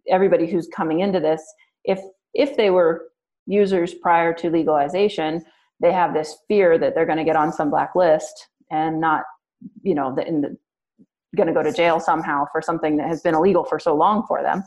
everybody 0.09 0.51
who's 0.51 0.69
coming 0.69 1.01
into 1.01 1.21
this 1.21 1.43
if 1.85 2.01
if 2.33 2.57
they 2.57 2.71
were 2.71 3.09
users 3.47 3.93
prior 3.95 4.33
to 4.33 4.49
legalization 4.49 5.45
they 5.81 5.93
have 5.93 6.15
this 6.15 6.39
fear 6.49 6.79
that 6.79 6.95
they're 6.95 7.07
going 7.07 7.19
to 7.19 7.25
get 7.25 7.37
on 7.37 7.53
some 7.53 7.71
black 7.71 7.95
list 7.95 8.49
and 8.71 9.01
not 9.01 9.25
you 9.83 9.95
know 9.95 10.15
the, 10.15 10.23
the 10.25 10.57
going 11.37 11.47
to 11.47 11.53
go 11.53 11.63
to 11.63 11.73
jail 11.73 12.01
somehow 12.01 12.45
for 12.51 12.61
something 12.61 12.97
that 12.97 13.07
has 13.07 13.21
been 13.21 13.35
illegal 13.35 13.65
for 13.65 13.79
so 13.79 13.95
long 13.95 14.25
for 14.27 14.43
them 14.43 14.63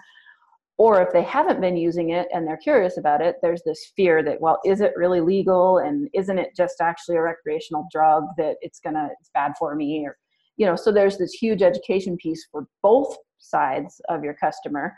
or 0.83 1.01
if 1.01 1.13
they 1.13 1.23
haven't 1.23 1.61
been 1.61 1.77
using 1.77 2.09
it 2.09 2.27
and 2.33 2.45
they're 2.45 2.57
curious 2.57 2.97
about 2.97 3.21
it 3.21 3.37
there's 3.41 3.63
this 3.63 3.93
fear 3.95 4.21
that 4.21 4.41
well 4.41 4.59
is 4.65 4.81
it 4.81 4.91
really 4.97 5.21
legal? 5.21 5.77
And 5.77 6.09
isn't 6.13 6.37
it 6.37 6.49
just 6.57 6.81
actually 6.81 7.15
a 7.15 7.21
recreational 7.21 7.87
drug 7.89 8.25
that 8.37 8.55
it's 8.59 8.81
gonna 8.81 9.07
it's 9.17 9.29
bad 9.33 9.53
for 9.57 9.75
me? 9.75 10.05
Or 10.05 10.17
you 10.57 10.65
know 10.65 10.75
so 10.75 10.91
there's 10.91 11.17
this 11.17 11.31
huge 11.31 11.61
education 11.61 12.17
piece 12.17 12.45
for 12.51 12.67
both 12.81 13.15
sides 13.39 14.01
of 14.09 14.25
your 14.25 14.33
customer. 14.33 14.93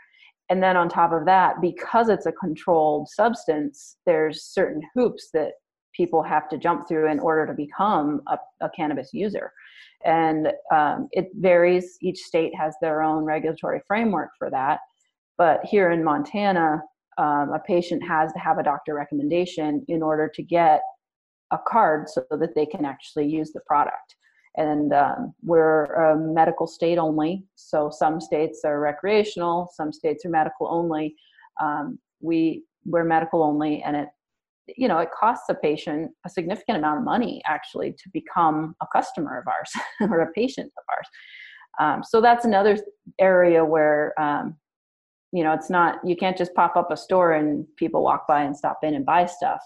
And 0.50 0.60
then 0.60 0.76
on 0.76 0.88
top 0.88 1.12
of 1.12 1.24
that 1.26 1.60
because 1.60 2.08
it's 2.08 2.26
a 2.26 2.32
controlled 2.32 3.08
substance 3.08 3.96
there's 4.06 4.42
certain 4.42 4.82
hoops 4.92 5.30
that 5.34 5.52
people 5.94 6.20
have 6.20 6.48
to 6.48 6.58
jump 6.58 6.88
through 6.88 7.08
in 7.08 7.20
order 7.20 7.46
to 7.46 7.54
become 7.54 8.22
a, 8.26 8.36
a 8.60 8.68
cannabis 8.70 9.10
user. 9.12 9.52
And 10.04 10.48
um, 10.74 11.08
it 11.12 11.28
varies. 11.36 11.96
Each 12.02 12.18
state 12.18 12.52
has 12.56 12.74
their 12.82 13.02
own 13.02 13.24
regulatory 13.24 13.80
framework 13.86 14.30
for 14.36 14.50
that 14.50 14.80
but 15.38 15.64
here 15.64 15.90
in 15.90 16.02
Montana, 16.02 16.82
um, 17.18 17.52
a 17.52 17.60
patient 17.66 18.02
has 18.06 18.32
to 18.32 18.38
have 18.38 18.58
a 18.58 18.62
doctor 18.62 18.94
recommendation 18.94 19.84
in 19.88 20.02
order 20.02 20.30
to 20.34 20.42
get 20.42 20.80
a 21.50 21.58
card 21.66 22.08
so 22.08 22.24
that 22.30 22.54
they 22.54 22.66
can 22.66 22.84
actually 22.84 23.26
use 23.26 23.52
the 23.52 23.60
product. 23.66 24.16
And 24.56 24.92
um, 24.92 25.34
we're 25.42 25.84
a 25.84 26.16
medical 26.16 26.66
state 26.66 26.98
only, 26.98 27.44
so 27.54 27.90
some 27.90 28.20
states 28.20 28.62
are 28.64 28.80
recreational, 28.80 29.70
some 29.74 29.92
states 29.92 30.24
are 30.24 30.30
medical 30.30 30.66
only. 30.68 31.14
Um, 31.60 31.98
we 32.20 32.64
we're 32.86 33.04
medical 33.04 33.42
only, 33.42 33.82
and 33.82 33.96
it 33.96 34.08
you 34.76 34.88
know 34.88 34.98
it 34.98 35.10
costs 35.18 35.44
a 35.50 35.54
patient 35.54 36.10
a 36.24 36.30
significant 36.30 36.78
amount 36.78 36.98
of 36.98 37.04
money 37.04 37.42
actually 37.46 37.92
to 37.92 38.08
become 38.12 38.74
a 38.82 38.86
customer 38.92 39.38
of 39.38 39.46
ours 39.46 39.70
or 40.10 40.20
a 40.20 40.32
patient 40.32 40.72
of 40.78 40.84
ours. 40.90 41.08
Um, 41.78 42.02
so 42.02 42.22
that's 42.22 42.46
another 42.46 42.78
area 43.18 43.62
where 43.62 44.18
um, 44.18 44.56
you 45.32 45.42
know 45.42 45.52
it's 45.52 45.70
not 45.70 45.98
you 46.04 46.16
can't 46.16 46.36
just 46.36 46.54
pop 46.54 46.76
up 46.76 46.90
a 46.90 46.96
store 46.96 47.32
and 47.32 47.66
people 47.76 48.02
walk 48.02 48.26
by 48.26 48.42
and 48.42 48.56
stop 48.56 48.78
in 48.82 48.94
and 48.94 49.04
buy 49.04 49.26
stuff. 49.26 49.60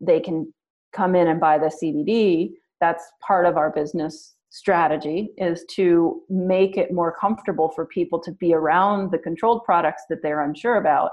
They 0.00 0.20
can 0.20 0.52
come 0.92 1.14
in 1.14 1.28
and 1.28 1.40
buy 1.40 1.58
the 1.58 1.72
cbd 1.82 2.52
that's 2.80 3.12
part 3.26 3.46
of 3.46 3.56
our 3.56 3.70
business 3.70 4.34
strategy 4.50 5.30
is 5.38 5.64
to 5.70 6.20
make 6.28 6.76
it 6.76 6.92
more 6.92 7.16
comfortable 7.18 7.70
for 7.70 7.86
people 7.86 8.20
to 8.20 8.32
be 8.32 8.52
around 8.52 9.10
the 9.10 9.18
controlled 9.18 9.64
products 9.64 10.02
that 10.10 10.18
they're 10.22 10.42
unsure 10.42 10.76
about. 10.76 11.12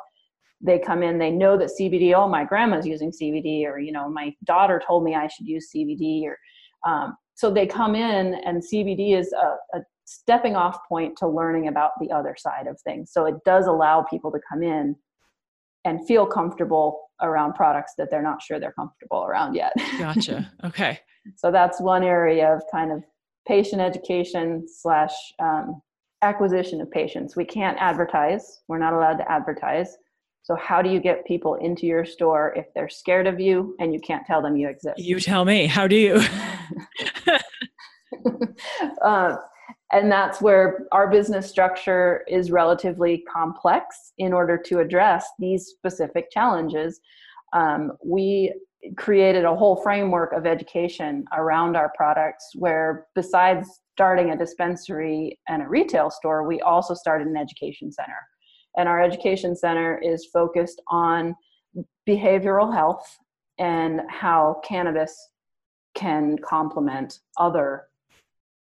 They 0.60 0.78
come 0.78 1.04
in 1.04 1.18
they 1.18 1.32
know 1.32 1.58
that 1.58 1.70
cbd 1.80 2.14
oh 2.14 2.28
my 2.28 2.44
grandma's 2.44 2.86
using 2.86 3.12
cbd 3.12 3.64
or 3.64 3.80
you 3.80 3.94
know 3.94 4.10
my 4.10 4.36
daughter 4.44 4.82
told 4.86 5.06
me 5.06 5.16
i 5.16 5.26
should 5.28 5.48
use 5.48 5.72
cbd 5.74 6.24
or 6.26 6.38
um, 6.86 7.16
so 7.36 7.50
they 7.50 7.66
come 7.66 7.96
in 7.96 8.34
and 8.46 8.62
cbd 8.62 9.18
is 9.18 9.32
a, 9.32 9.78
a 9.78 9.82
stepping 10.10 10.56
off 10.56 10.80
point 10.88 11.16
to 11.16 11.28
learning 11.28 11.68
about 11.68 11.92
the 12.00 12.12
other 12.12 12.36
side 12.38 12.66
of 12.66 12.82
things. 12.82 13.12
So 13.12 13.26
it 13.26 13.36
does 13.46 13.68
allow 13.68 14.02
people 14.02 14.32
to 14.32 14.40
come 14.50 14.64
in 14.64 14.96
and 15.86 16.06
feel 16.08 16.26
comfortable 16.26 17.00
around 17.22 17.54
products 17.54 17.94
that 17.98 18.10
they're 18.10 18.24
not 18.24 18.42
sure 18.42 18.60
they're 18.60 18.72
comfortable 18.72 19.24
around 19.24 19.54
yet. 19.54 19.72
gotcha. 20.00 20.52
Okay. 20.64 21.00
so 21.36 21.52
that's 21.52 21.80
one 21.80 22.04
area 22.04 22.52
of 22.52 22.64
kind 22.72 22.92
of 22.92 23.04
patient 23.48 23.82
education 23.82 24.66
slash 24.68 25.14
um, 25.40 25.80
acquisition 26.24 26.82
of 26.82 26.90
patients. 26.90 27.36
We 27.36 27.46
can't 27.46 27.78
advertise. 27.80 28.62
We're 28.68 28.80
not 28.80 28.94
allowed 28.94 29.18
to 29.18 29.32
advertise. 29.32 29.96
So 30.42 30.56
how 30.56 30.82
do 30.82 30.90
you 30.90 31.00
get 31.00 31.24
people 31.26 31.54
into 31.56 31.86
your 31.86 32.04
store 32.04 32.54
if 32.56 32.66
they're 32.74 32.90
scared 32.90 33.28
of 33.28 33.40
you 33.40 33.76
and 33.80 33.94
you 33.94 34.00
can't 34.00 34.26
tell 34.26 34.42
them 34.42 34.58
you 34.58 34.70
exist? 34.70 34.98
You 34.98 35.20
tell 35.20 35.46
me. 35.46 35.68
How 35.68 35.88
do 35.88 35.96
you? 35.96 36.20
uh, 39.04 39.36
and 39.92 40.12
that's 40.12 40.42
where 40.42 40.86
our 40.92 41.10
business 41.10 41.50
structure 41.50 42.24
is 42.28 42.52
relatively 42.52 43.24
complex 43.32 44.14
in 44.18 44.34
order 44.34 44.58
to 44.58 44.80
address 44.80 45.28
these 45.40 45.68
specific 45.68 46.30
challenges. 46.32 47.00
Um, 47.54 47.94
we 48.04 48.54
created 48.96 49.46
a 49.46 49.56
whole 49.56 49.76
framework 49.76 50.32
of 50.34 50.46
education 50.46 51.26
around 51.36 51.76
our 51.76 51.92
products 51.98 52.52
where 52.56 53.08
besides 53.16 53.82
starting 53.94 54.30
a 54.30 54.38
dispensary 54.38 55.38
and 55.50 55.64
a 55.64 55.68
retail 55.68 56.10
store 56.10 56.48
we 56.48 56.62
also 56.62 56.94
started 56.94 57.28
an 57.28 57.36
education 57.36 57.92
center. 57.92 58.16
And 58.78 58.88
our 58.88 59.02
education 59.02 59.56
center 59.56 59.98
is 59.98 60.28
focused 60.32 60.82
on 60.88 61.36
behavioral 62.08 62.74
health 62.74 63.18
and 63.58 64.02
how 64.08 64.62
cannabis 64.64 65.30
can 65.96 66.38
complement 66.38 67.20
other 67.38 67.88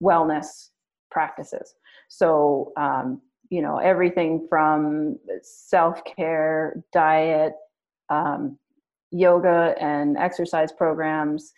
wellness 0.02 0.70
practices. 1.10 1.74
So, 2.08 2.72
um, 2.76 3.20
you 3.50 3.62
know, 3.62 3.78
everything 3.78 4.46
from 4.48 5.18
self 5.42 6.02
care, 6.04 6.82
diet, 6.92 7.52
um, 8.10 8.58
yoga 9.10 9.74
and 9.80 10.16
exercise 10.16 10.72
programs, 10.72 11.52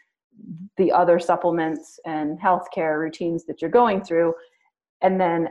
the 0.76 0.92
other 0.92 1.18
supplements 1.18 1.98
and 2.04 2.38
healthcare 2.38 2.98
routines 2.98 3.44
that 3.46 3.60
you're 3.60 3.70
going 3.70 4.02
through. 4.02 4.34
And 5.00 5.20
then, 5.20 5.48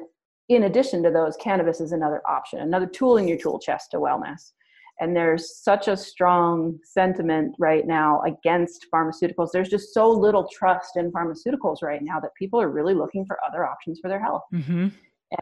in 0.50 0.64
addition 0.64 1.04
to 1.04 1.12
those, 1.12 1.36
cannabis 1.38 1.82
is 1.82 1.92
another 1.92 2.22
option, 2.28 2.60
another 2.60 2.86
tool 2.86 3.18
in 3.18 3.28
your 3.28 3.38
tool 3.38 3.60
chest 3.60 3.92
to 3.92 3.98
wellness. 3.98 4.52
And 5.00 5.16
there's 5.16 5.58
such 5.58 5.88
a 5.88 5.96
strong 5.96 6.80
sentiment 6.84 7.56
right 7.60 7.86
now 7.86 8.22
against 8.22 8.88
pharmaceuticals. 8.94 9.50
There's 9.54 9.70
just 9.70 9.94
so 9.94 10.10
little 10.10 10.48
trust 10.52 10.98
in 10.98 11.12
pharmaceuticals 11.12 11.84
right 11.84 12.02
now 12.02 12.20
that 12.20 12.32
people 12.38 12.60
are 12.60 12.70
really 12.70 12.94
looking 12.94 13.26
for 13.26 13.38
other 13.48 13.66
options 13.66 14.00
for 14.00 14.08
their 14.08 14.22
health. 14.22 14.44
Mm-hmm. 14.54 14.88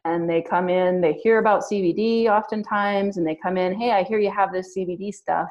And 0.04 0.30
they 0.30 0.42
come 0.42 0.68
in, 0.68 1.00
they 1.00 1.14
hear 1.14 1.38
about 1.38 1.64
CBD 1.64 2.26
oftentimes, 2.26 3.18
and 3.18 3.26
they 3.26 3.38
come 3.42 3.56
in, 3.56 3.80
hey, 3.80 3.92
I 3.92 4.04
hear 4.04 4.20
you 4.20 4.32
have 4.32 4.52
this 4.52 4.76
CBD 4.76 5.14
stuff 5.14 5.50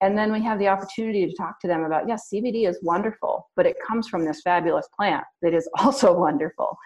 and 0.00 0.18
then 0.18 0.32
we 0.32 0.42
have 0.42 0.58
the 0.58 0.68
opportunity 0.68 1.26
to 1.26 1.34
talk 1.34 1.60
to 1.60 1.68
them 1.68 1.84
about 1.84 2.06
yes 2.08 2.28
cbd 2.32 2.68
is 2.68 2.78
wonderful 2.82 3.48
but 3.56 3.66
it 3.66 3.76
comes 3.86 4.08
from 4.08 4.24
this 4.24 4.40
fabulous 4.42 4.88
plant 4.96 5.24
that 5.40 5.54
is 5.54 5.68
also 5.78 6.12
wonderful 6.12 6.76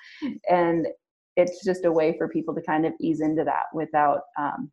and 0.49 0.87
it's 1.37 1.65
just 1.65 1.85
a 1.85 1.93
way 1.93 2.17
for 2.19 2.29
people 2.29 2.55
to 2.55 2.63
kind 2.63 2.85
of 2.85 2.93
ease 3.01 3.21
into 3.21 3.45
that 3.45 3.65
without 3.73 4.23
um, 4.39 4.71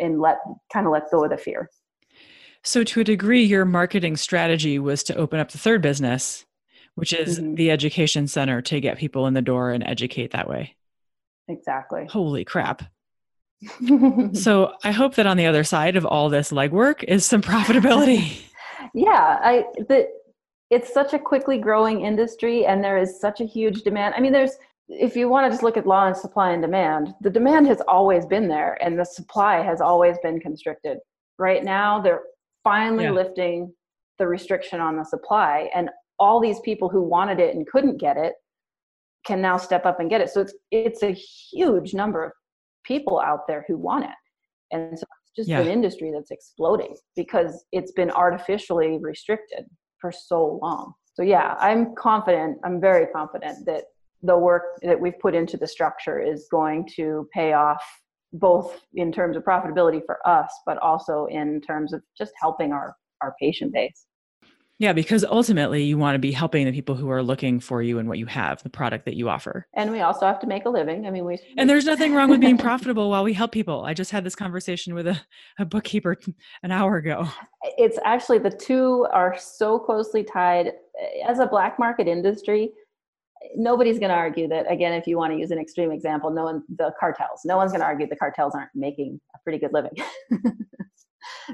and 0.00 0.20
let 0.20 0.38
kind 0.72 0.86
of 0.86 0.92
let 0.92 1.10
go 1.10 1.24
of 1.24 1.30
the 1.30 1.36
fear 1.36 1.70
so 2.62 2.82
to 2.82 3.00
a 3.00 3.04
degree 3.04 3.42
your 3.42 3.64
marketing 3.64 4.16
strategy 4.16 4.78
was 4.78 5.02
to 5.02 5.14
open 5.16 5.40
up 5.40 5.50
the 5.50 5.58
third 5.58 5.82
business 5.82 6.44
which 6.94 7.12
is 7.12 7.38
mm-hmm. 7.38 7.54
the 7.54 7.70
education 7.70 8.26
center 8.26 8.62
to 8.62 8.80
get 8.80 8.98
people 8.98 9.26
in 9.26 9.34
the 9.34 9.42
door 9.42 9.70
and 9.70 9.84
educate 9.84 10.32
that 10.32 10.48
way 10.48 10.74
exactly 11.48 12.06
holy 12.06 12.44
crap 12.44 12.82
so 14.34 14.74
I 14.84 14.92
hope 14.92 15.14
that 15.14 15.26
on 15.26 15.36
the 15.36 15.46
other 15.46 15.64
side 15.64 15.96
of 15.96 16.04
all 16.04 16.28
this 16.28 16.52
legwork 16.52 17.02
is 17.04 17.24
some 17.24 17.40
profitability. 17.40 18.42
yeah, 18.94 19.38
I 19.42 19.64
the 19.88 20.08
it's 20.70 20.92
such 20.92 21.12
a 21.12 21.18
quickly 21.18 21.58
growing 21.58 22.00
industry 22.00 22.66
and 22.66 22.82
there 22.82 22.98
is 22.98 23.20
such 23.20 23.40
a 23.40 23.44
huge 23.44 23.82
demand. 23.82 24.14
I 24.16 24.20
mean, 24.20 24.32
there's 24.32 24.56
if 24.88 25.16
you 25.16 25.28
want 25.28 25.46
to 25.46 25.50
just 25.50 25.62
look 25.62 25.76
at 25.76 25.86
law 25.86 26.06
and 26.06 26.16
supply 26.16 26.52
and 26.52 26.62
demand, 26.62 27.14
the 27.20 27.30
demand 27.30 27.66
has 27.66 27.80
always 27.88 28.24
been 28.24 28.48
there 28.48 28.78
and 28.82 28.98
the 28.98 29.04
supply 29.04 29.62
has 29.62 29.80
always 29.80 30.16
been 30.22 30.38
constricted. 30.40 30.98
Right 31.38 31.64
now, 31.64 32.00
they're 32.00 32.22
finally 32.62 33.04
yeah. 33.04 33.10
lifting 33.10 33.72
the 34.18 34.26
restriction 34.26 34.80
on 34.80 34.96
the 34.96 35.04
supply 35.04 35.68
and 35.74 35.90
all 36.18 36.40
these 36.40 36.60
people 36.60 36.88
who 36.88 37.02
wanted 37.02 37.40
it 37.40 37.54
and 37.54 37.66
couldn't 37.66 37.98
get 37.98 38.16
it 38.16 38.34
can 39.26 39.42
now 39.42 39.56
step 39.56 39.84
up 39.84 40.00
and 40.00 40.08
get 40.08 40.20
it. 40.20 40.30
So 40.30 40.40
it's 40.40 40.54
it's 40.70 41.02
a 41.02 41.12
huge 41.12 41.92
number 41.92 42.24
of 42.24 42.32
people 42.84 43.20
out 43.20 43.40
there 43.48 43.64
who 43.68 43.76
want 43.76 44.04
it. 44.04 44.10
And 44.70 44.98
so 44.98 45.04
it's 45.24 45.32
just 45.36 45.48
yeah. 45.48 45.60
an 45.60 45.66
industry 45.66 46.12
that's 46.14 46.30
exploding 46.30 46.96
because 47.16 47.64
it's 47.72 47.92
been 47.92 48.10
artificially 48.10 48.98
restricted 49.00 49.66
for 50.00 50.12
so 50.12 50.58
long. 50.62 50.94
So 51.14 51.22
yeah, 51.22 51.54
I'm 51.58 51.94
confident, 51.96 52.58
I'm 52.64 52.80
very 52.80 53.06
confident 53.06 53.66
that 53.66 53.84
the 54.26 54.36
work 54.36 54.64
that 54.82 55.00
we've 55.00 55.18
put 55.18 55.34
into 55.34 55.56
the 55.56 55.66
structure 55.66 56.20
is 56.20 56.46
going 56.50 56.88
to 56.96 57.28
pay 57.32 57.52
off 57.52 57.82
both 58.32 58.80
in 58.94 59.12
terms 59.12 59.36
of 59.36 59.44
profitability 59.44 60.00
for 60.04 60.18
us, 60.26 60.52
but 60.66 60.78
also 60.78 61.26
in 61.30 61.60
terms 61.60 61.92
of 61.92 62.02
just 62.18 62.32
helping 62.40 62.72
our, 62.72 62.94
our 63.22 63.34
patient 63.40 63.72
base. 63.72 64.06
Yeah, 64.78 64.92
because 64.92 65.24
ultimately 65.24 65.84
you 65.84 65.96
want 65.96 66.16
to 66.16 66.18
be 66.18 66.32
helping 66.32 66.66
the 66.66 66.72
people 66.72 66.94
who 66.94 67.08
are 67.08 67.22
looking 67.22 67.60
for 67.60 67.80
you 67.80 67.98
and 67.98 68.10
what 68.10 68.18
you 68.18 68.26
have, 68.26 68.62
the 68.62 68.68
product 68.68 69.06
that 69.06 69.16
you 69.16 69.30
offer. 69.30 69.66
And 69.72 69.90
we 69.90 70.00
also 70.00 70.26
have 70.26 70.38
to 70.40 70.46
make 70.46 70.66
a 70.66 70.68
living. 70.68 71.06
I 71.06 71.10
mean, 71.10 71.24
we. 71.24 71.38
And 71.56 71.70
there's 71.70 71.86
nothing 71.86 72.12
wrong 72.12 72.28
with 72.28 72.40
being 72.40 72.58
profitable 72.68 73.08
while 73.08 73.24
we 73.24 73.32
help 73.32 73.52
people. 73.52 73.84
I 73.86 73.94
just 73.94 74.10
had 74.10 74.22
this 74.22 74.34
conversation 74.34 74.92
with 74.92 75.06
a, 75.06 75.18
a 75.58 75.64
bookkeeper 75.64 76.18
an 76.62 76.72
hour 76.72 76.96
ago. 76.96 77.26
It's 77.78 77.98
actually 78.04 78.38
the 78.38 78.50
two 78.50 79.06
are 79.14 79.34
so 79.38 79.78
closely 79.78 80.22
tied. 80.22 80.72
As 81.26 81.38
a 81.38 81.46
black 81.46 81.78
market 81.78 82.06
industry, 82.06 82.70
nobody's 83.54 83.98
going 83.98 84.10
to 84.10 84.16
argue 84.16 84.48
that 84.48 84.70
again 84.70 84.92
if 84.92 85.06
you 85.06 85.16
want 85.16 85.32
to 85.32 85.38
use 85.38 85.50
an 85.50 85.58
extreme 85.58 85.90
example 85.90 86.30
no 86.30 86.44
one 86.44 86.62
the 86.76 86.92
cartels 86.98 87.40
no 87.44 87.56
one's 87.56 87.72
going 87.72 87.80
to 87.80 87.86
argue 87.86 88.06
the 88.06 88.16
cartels 88.16 88.54
aren't 88.54 88.70
making 88.74 89.20
a 89.34 89.38
pretty 89.44 89.58
good 89.58 89.72
living. 89.72 89.92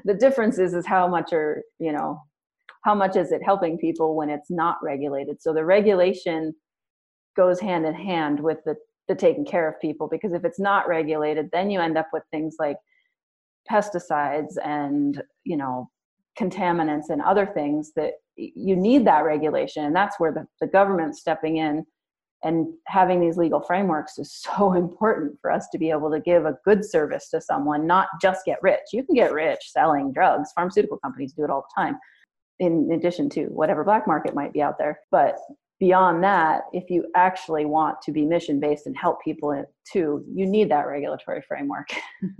The 0.04 0.14
difference 0.14 0.58
is 0.58 0.74
is 0.74 0.86
how 0.86 1.06
much 1.06 1.32
are 1.32 1.62
you 1.78 1.92
know 1.92 2.22
how 2.84 2.94
much 2.94 3.16
is 3.16 3.30
it 3.30 3.42
helping 3.44 3.78
people 3.78 4.16
when 4.16 4.30
it's 4.30 4.50
not 4.50 4.78
regulated? 4.82 5.40
So 5.40 5.52
the 5.52 5.64
regulation 5.64 6.54
goes 7.36 7.60
hand 7.60 7.86
in 7.86 7.94
hand 7.94 8.40
with 8.40 8.58
the 8.64 8.76
the 9.08 9.14
taking 9.14 9.44
care 9.44 9.68
of 9.68 9.80
people 9.80 10.08
because 10.08 10.32
if 10.32 10.44
it's 10.44 10.60
not 10.60 10.88
regulated 10.88 11.50
then 11.52 11.70
you 11.70 11.80
end 11.80 11.98
up 11.98 12.08
with 12.12 12.22
things 12.30 12.56
like 12.58 12.76
pesticides 13.70 14.54
and 14.64 15.22
you 15.44 15.56
know 15.56 15.90
contaminants 16.38 17.10
and 17.10 17.22
other 17.22 17.46
things 17.46 17.92
that 17.96 18.14
you 18.36 18.74
need 18.74 19.06
that 19.06 19.24
regulation 19.24 19.84
and 19.84 19.94
that's 19.94 20.18
where 20.18 20.32
the, 20.32 20.46
the 20.60 20.66
government 20.66 21.16
stepping 21.16 21.58
in 21.58 21.84
and 22.44 22.66
having 22.88 23.20
these 23.20 23.36
legal 23.36 23.60
frameworks 23.60 24.18
is 24.18 24.32
so 24.42 24.72
important 24.72 25.38
for 25.40 25.50
us 25.50 25.68
to 25.70 25.78
be 25.78 25.90
able 25.90 26.10
to 26.10 26.20
give 26.20 26.46
a 26.46 26.56
good 26.64 26.84
service 26.84 27.28
to 27.28 27.40
someone 27.40 27.86
not 27.86 28.08
just 28.20 28.44
get 28.46 28.58
rich 28.62 28.80
you 28.92 29.04
can 29.04 29.14
get 29.14 29.32
rich 29.32 29.60
selling 29.64 30.12
drugs 30.12 30.50
pharmaceutical 30.54 30.98
companies 30.98 31.32
do 31.34 31.44
it 31.44 31.50
all 31.50 31.64
the 31.76 31.82
time 31.82 31.98
in 32.62 32.92
addition 32.92 33.28
to 33.28 33.46
whatever 33.46 33.82
black 33.82 34.06
market 34.06 34.34
might 34.34 34.52
be 34.52 34.62
out 34.62 34.78
there. 34.78 35.00
But 35.10 35.36
beyond 35.80 36.22
that, 36.22 36.62
if 36.72 36.88
you 36.90 37.04
actually 37.16 37.64
want 37.64 38.00
to 38.02 38.12
be 38.12 38.24
mission 38.24 38.60
based 38.60 38.86
and 38.86 38.96
help 38.96 39.20
people 39.22 39.64
too, 39.90 40.24
you 40.32 40.46
need 40.46 40.70
that 40.70 40.86
regulatory 40.86 41.42
framework. 41.42 41.88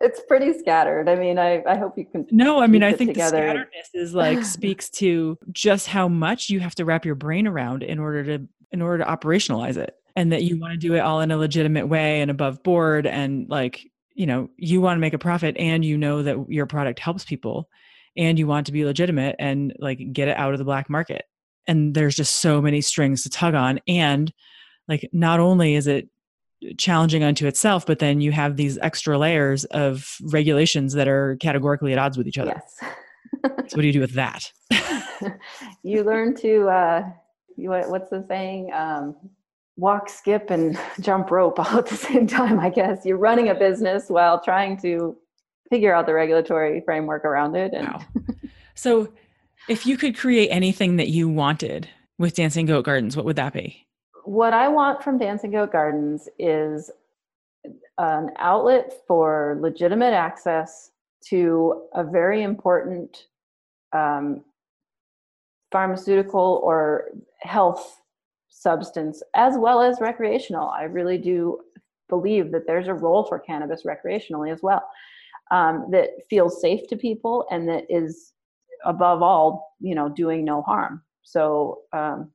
it's 0.00 0.20
pretty 0.26 0.58
scattered. 0.58 1.08
I 1.08 1.16
mean, 1.16 1.38
I, 1.38 1.62
I 1.66 1.76
hope 1.76 1.98
you 1.98 2.06
can. 2.06 2.26
No, 2.30 2.60
I 2.60 2.66
mean, 2.66 2.82
I 2.82 2.92
think 2.92 3.10
together. 3.10 3.36
the 3.36 3.42
scatteredness 3.42 3.88
is 3.94 4.14
like 4.14 4.44
speaks 4.44 4.90
to 4.90 5.38
just 5.52 5.86
how 5.86 6.08
much 6.08 6.48
you 6.48 6.60
have 6.60 6.74
to 6.76 6.84
wrap 6.84 7.04
your 7.04 7.14
brain 7.14 7.46
around 7.46 7.82
in 7.82 7.98
order 7.98 8.24
to 8.24 8.46
in 8.72 8.82
order 8.82 9.04
to 9.04 9.10
operationalize 9.10 9.76
it, 9.76 9.94
and 10.16 10.32
that 10.32 10.42
you 10.42 10.58
want 10.58 10.72
to 10.72 10.78
do 10.78 10.94
it 10.94 11.00
all 11.00 11.20
in 11.20 11.30
a 11.30 11.36
legitimate 11.36 11.88
way 11.88 12.20
and 12.20 12.30
above 12.30 12.62
board, 12.62 13.06
and 13.06 13.48
like 13.48 13.86
you 14.14 14.26
know, 14.26 14.50
you 14.56 14.80
want 14.80 14.96
to 14.96 15.00
make 15.00 15.14
a 15.14 15.18
profit, 15.18 15.56
and 15.58 15.84
you 15.84 15.96
know 15.96 16.22
that 16.22 16.36
your 16.48 16.66
product 16.66 16.98
helps 16.98 17.24
people 17.24 17.68
and 18.16 18.38
you 18.38 18.46
want 18.46 18.66
to 18.66 18.72
be 18.72 18.84
legitimate 18.84 19.36
and 19.38 19.72
like 19.78 20.00
get 20.12 20.28
it 20.28 20.36
out 20.36 20.52
of 20.52 20.58
the 20.58 20.64
black 20.64 20.90
market 20.90 21.24
and 21.66 21.94
there's 21.94 22.16
just 22.16 22.34
so 22.34 22.60
many 22.60 22.80
strings 22.80 23.22
to 23.22 23.30
tug 23.30 23.54
on 23.54 23.80
and 23.86 24.32
like 24.88 25.08
not 25.12 25.40
only 25.40 25.74
is 25.74 25.86
it 25.86 26.08
challenging 26.76 27.22
unto 27.22 27.46
itself 27.46 27.86
but 27.86 27.98
then 27.98 28.20
you 28.20 28.32
have 28.32 28.56
these 28.56 28.78
extra 28.78 29.18
layers 29.18 29.64
of 29.66 30.16
regulations 30.24 30.92
that 30.92 31.08
are 31.08 31.36
categorically 31.36 31.92
at 31.92 31.98
odds 31.98 32.18
with 32.18 32.28
each 32.28 32.38
other 32.38 32.52
yes 32.54 32.92
so 33.44 33.76
what 33.76 33.82
do 33.82 33.86
you 33.86 33.92
do 33.92 34.00
with 34.00 34.14
that 34.14 34.50
you 35.82 36.02
learn 36.02 36.34
to 36.34 36.68
uh 36.68 37.02
what's 37.56 38.10
the 38.10 38.24
saying 38.28 38.70
um 38.72 39.14
walk 39.76 40.08
skip 40.08 40.50
and 40.50 40.78
jump 41.00 41.30
rope 41.30 41.58
all 41.58 41.78
at 41.78 41.86
the 41.86 41.96
same 41.96 42.26
time 42.26 42.58
i 42.58 42.68
guess 42.68 43.04
you're 43.04 43.16
running 43.16 43.48
a 43.48 43.54
business 43.54 44.08
while 44.08 44.40
trying 44.40 44.76
to 44.76 45.16
figure 45.70 45.94
out 45.94 46.04
the 46.04 46.12
regulatory 46.12 46.82
framework 46.84 47.24
around 47.24 47.56
it. 47.56 47.72
And 47.72 47.88
wow. 47.88 48.00
so, 48.74 49.08
if 49.68 49.86
you 49.86 49.96
could 49.96 50.16
create 50.16 50.48
anything 50.48 50.96
that 50.96 51.08
you 51.08 51.28
wanted 51.28 51.88
with 52.18 52.34
Dancing 52.34 52.66
Goat 52.66 52.84
Gardens, 52.84 53.16
what 53.16 53.24
would 53.24 53.36
that 53.36 53.52
be? 53.52 53.86
What 54.30 54.54
I 54.54 54.68
want 54.68 55.02
from 55.02 55.18
Dancing 55.18 55.50
Goat 55.50 55.72
Gardens 55.72 56.28
is 56.38 56.88
an 57.98 58.30
outlet 58.38 58.92
for 59.08 59.58
legitimate 59.60 60.12
access 60.12 60.92
to 61.30 61.88
a 61.94 62.04
very 62.04 62.44
important 62.44 63.26
um, 63.92 64.44
pharmaceutical 65.72 66.60
or 66.62 67.08
health 67.40 68.02
substance 68.50 69.20
as 69.34 69.58
well 69.58 69.82
as 69.82 70.00
recreational. 70.00 70.68
I 70.68 70.84
really 70.84 71.18
do 71.18 71.58
believe 72.08 72.52
that 72.52 72.68
there's 72.68 72.86
a 72.86 72.94
role 72.94 73.24
for 73.24 73.40
cannabis 73.40 73.82
recreationally 73.82 74.52
as 74.52 74.62
well 74.62 74.88
um, 75.50 75.88
that 75.90 76.10
feels 76.30 76.60
safe 76.60 76.86
to 76.86 76.96
people 76.96 77.46
and 77.50 77.68
that 77.68 77.84
is 77.88 78.32
above 78.84 79.22
all 79.22 79.74
you 79.80 79.96
know 79.96 80.08
doing 80.08 80.44
no 80.44 80.62
harm 80.62 81.02
so 81.22 81.80
um, 81.92 82.30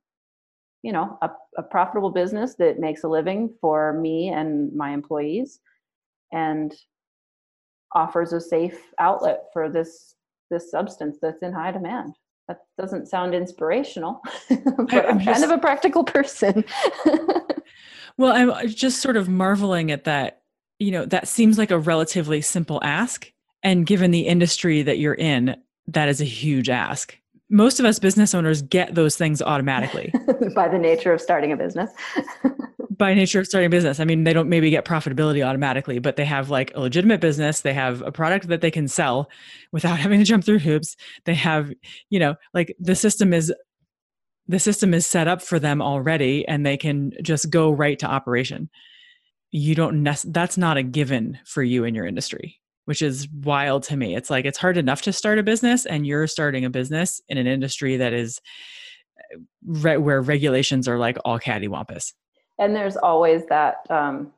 you 0.86 0.92
know 0.92 1.18
a, 1.22 1.30
a 1.58 1.62
profitable 1.62 2.10
business 2.10 2.54
that 2.54 2.78
makes 2.78 3.04
a 3.04 3.08
living 3.08 3.52
for 3.60 3.92
me 3.92 4.28
and 4.28 4.72
my 4.74 4.90
employees 4.90 5.60
and 6.32 6.74
offers 7.94 8.32
a 8.32 8.40
safe 8.40 8.78
outlet 8.98 9.44
for 9.52 9.68
this 9.68 10.14
this 10.50 10.70
substance 10.70 11.18
that's 11.20 11.42
in 11.42 11.52
high 11.52 11.72
demand 11.72 12.14
that 12.48 12.60
doesn't 12.78 13.08
sound 13.08 13.34
inspirational 13.34 14.22
but 14.48 15.08
i'm, 15.08 15.20
kind 15.20 15.44
of 15.44 15.50
a 15.50 15.58
practical 15.58 16.04
person 16.04 16.64
well 18.16 18.32
i'm 18.32 18.68
just 18.68 19.02
sort 19.02 19.16
of 19.16 19.28
marveling 19.28 19.90
at 19.90 20.04
that 20.04 20.42
you 20.78 20.90
know, 20.90 21.04
that 21.06 21.28
seems 21.28 21.58
like 21.58 21.70
a 21.70 21.78
relatively 21.78 22.40
simple 22.40 22.80
ask. 22.82 23.32
And 23.62 23.86
given 23.86 24.10
the 24.10 24.26
industry 24.26 24.82
that 24.82 24.98
you're 24.98 25.14
in, 25.14 25.56
that 25.88 26.08
is 26.08 26.20
a 26.20 26.24
huge 26.24 26.68
ask. 26.68 27.18
Most 27.48 27.78
of 27.78 27.86
us 27.86 27.98
business 27.98 28.34
owners 28.34 28.62
get 28.62 28.94
those 28.94 29.16
things 29.16 29.40
automatically 29.40 30.12
by 30.54 30.68
the 30.68 30.78
nature 30.78 31.12
of 31.12 31.20
starting 31.20 31.52
a 31.52 31.56
business. 31.56 31.90
by 32.98 33.14
nature 33.14 33.40
of 33.40 33.46
starting 33.46 33.66
a 33.66 33.70
business. 33.70 34.00
I 34.00 34.04
mean, 34.04 34.24
they 34.24 34.32
don't 34.32 34.48
maybe 34.48 34.70
get 34.70 34.84
profitability 34.84 35.44
automatically, 35.44 35.98
but 35.98 36.16
they 36.16 36.24
have 36.24 36.50
like 36.50 36.72
a 36.74 36.80
legitimate 36.80 37.20
business. 37.20 37.60
They 37.60 37.74
have 37.74 38.02
a 38.02 38.12
product 38.12 38.48
that 38.48 38.60
they 38.60 38.70
can 38.70 38.88
sell 38.88 39.30
without 39.72 39.98
having 39.98 40.18
to 40.18 40.24
jump 40.24 40.44
through 40.44 40.60
hoops. 40.60 40.96
They 41.24 41.34
have, 41.34 41.72
you 42.10 42.18
know, 42.18 42.36
like 42.54 42.74
the 42.78 42.96
system 42.96 43.32
is 43.32 43.52
the 44.48 44.60
system 44.60 44.94
is 44.94 45.06
set 45.06 45.26
up 45.26 45.42
for 45.42 45.58
them 45.58 45.82
already 45.82 46.46
and 46.46 46.64
they 46.64 46.76
can 46.76 47.12
just 47.20 47.50
go 47.50 47.70
right 47.70 47.98
to 47.98 48.06
operation. 48.06 48.70
You 49.50 49.74
don't 49.74 50.04
nec- 50.04 50.20
that's 50.26 50.56
not 50.56 50.76
a 50.76 50.84
given 50.84 51.38
for 51.44 51.64
you 51.64 51.82
in 51.82 51.96
your 51.96 52.06
industry, 52.06 52.60
which 52.86 53.02
is 53.02 53.28
wild 53.42 53.82
to 53.84 53.96
me. 53.96 54.16
It's 54.16 54.30
like 54.30 54.44
it's 54.44 54.58
hard 54.58 54.76
enough 54.76 55.02
to 55.02 55.12
start 55.12 55.38
a 55.38 55.42
business 55.42 55.86
and 55.86 56.06
you're 56.06 56.26
starting 56.26 56.64
a 56.64 56.70
business 56.70 57.20
in 57.28 57.38
an 57.38 57.46
industry 57.46 57.96
that 57.98 58.12
is 58.12 58.40
uh, 59.18 59.38
re- 59.64 59.98
where 59.98 60.22
regulations 60.22 60.88
are 60.88 60.98
like 60.98 61.18
all 61.24 61.38
cattywampus 61.38 62.12
and 62.58 62.74
there's 62.74 62.96
always 62.96 63.46
that 63.46 63.86
um, 63.90 64.32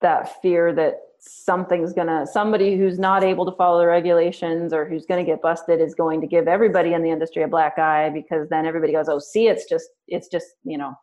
that 0.00 0.40
fear 0.40 0.72
that 0.74 1.00
something's 1.20 1.92
gonna 1.92 2.26
somebody 2.26 2.76
who's 2.76 2.98
not 2.98 3.24
able 3.24 3.44
to 3.44 3.52
follow 3.56 3.78
the 3.80 3.86
regulations 3.86 4.72
or 4.72 4.84
who's 4.84 5.04
going 5.04 5.24
to 5.24 5.28
get 5.28 5.42
busted 5.42 5.80
is 5.80 5.94
going 5.94 6.20
to 6.20 6.28
give 6.28 6.46
everybody 6.46 6.92
in 6.92 7.02
the 7.02 7.10
industry 7.10 7.42
a 7.42 7.48
black 7.48 7.76
eye 7.78 8.08
because 8.08 8.48
then 8.48 8.64
everybody 8.64 8.92
goes 8.92 9.08
oh 9.08 9.18
see 9.18 9.48
it's 9.48 9.68
just 9.68 9.88
it's 10.06 10.28
just 10.28 10.46
you 10.62 10.78
know 10.78 10.94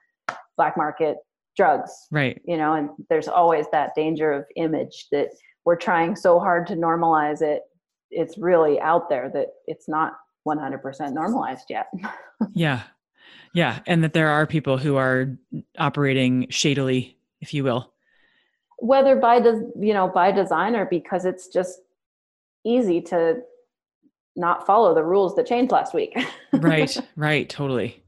black 0.56 0.78
market 0.78 1.18
drugs 1.58 1.92
right 2.12 2.42
you 2.46 2.56
know 2.56 2.74
and 2.74 2.90
there's 3.10 3.28
always 3.28 3.66
that 3.74 3.92
danger 3.94 4.32
of 4.32 4.46
image 4.56 5.08
that 5.12 5.28
we're 5.66 5.76
trying 5.76 6.16
so 6.16 6.40
hard 6.40 6.68
to 6.68 6.76
normalize 6.76 7.42
it 7.42 7.64
it's 8.12 8.38
really 8.38 8.80
out 8.80 9.10
there 9.10 9.30
that 9.34 9.48
it's 9.68 9.90
not 9.90 10.14
100% 10.48 11.14
normalized 11.14 11.66
yet 11.70 11.88
yeah 12.54 12.84
yeah, 13.56 13.80
and 13.88 14.04
that 14.04 14.12
there 14.12 14.28
are 14.28 14.46
people 14.46 14.78
who 14.78 14.98
are 14.98 15.34
operating 15.80 16.48
shadily, 16.50 17.18
if 17.40 17.54
you 17.54 17.64
will. 17.64 17.94
Whether 18.80 19.16
by 19.16 19.40
des- 19.40 19.72
you 19.80 19.94
know 19.94 20.10
by 20.10 20.34
design 20.34 20.76
or 20.76 20.86
because 20.86 21.24
it's 21.24 21.48
just 21.48 21.80
easy 22.66 23.00
to 23.04 23.38
not 24.36 24.68
follow 24.68 24.94
the 24.94 25.06
rules 25.06 25.38
that 25.38 25.48
changed 25.48 25.72
last 25.72 25.94
week. 25.94 26.18
right, 26.54 26.98
right, 27.16 27.48
totally. 27.48 28.04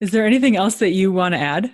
Is 0.00 0.10
there 0.10 0.26
anything 0.26 0.56
else 0.56 0.80
that 0.80 0.90
you 0.90 1.12
want 1.12 1.34
to 1.34 1.38
add? 1.38 1.72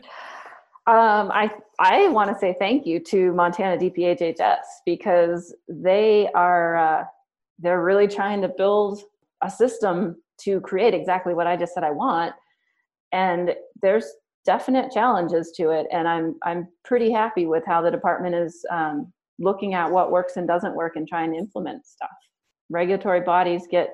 Um, 0.87 1.31
I 1.33 1.51
I 1.79 2.09
want 2.09 2.31
to 2.31 2.39
say 2.39 2.55
thank 2.59 2.87
you 2.87 3.01
to 3.01 3.33
Montana 3.33 3.79
DPHHS 3.79 4.65
because 4.85 5.55
they 5.69 6.29
are 6.35 6.77
uh, 6.77 7.05
they're 7.59 7.83
really 7.83 8.09
trying 8.09 8.43
to 8.43 8.49
build 8.49 9.01
a 9.43 9.51
system 9.51 10.17
to 10.41 10.61
create 10.61 10.95
exactly 10.95 11.35
what 11.35 11.47
I 11.47 11.57
just 11.57 11.75
said 11.75 11.85
I 11.85 11.91
want. 11.91 12.35
And 13.13 13.55
there's 13.81 14.07
definite 14.45 14.93
challenges 14.93 15.53
to 15.53 15.71
it 15.71 15.87
and 15.91 16.07
i'm 16.07 16.35
i'm 16.43 16.69
pretty 16.85 17.11
happy 17.11 17.47
with 17.47 17.65
how 17.67 17.81
the 17.81 17.91
department 17.91 18.35
is 18.35 18.63
um, 18.71 19.11
looking 19.39 19.75
at 19.75 19.91
what 19.91 20.11
works 20.11 20.37
and 20.37 20.47
doesn't 20.47 20.75
work 20.75 20.97
and 20.97 21.09
trying 21.09 21.33
to 21.33 21.39
implement 21.39 21.87
stuff. 21.87 22.11
Regulatory 22.71 23.21
bodies 23.21 23.67
get 23.71 23.91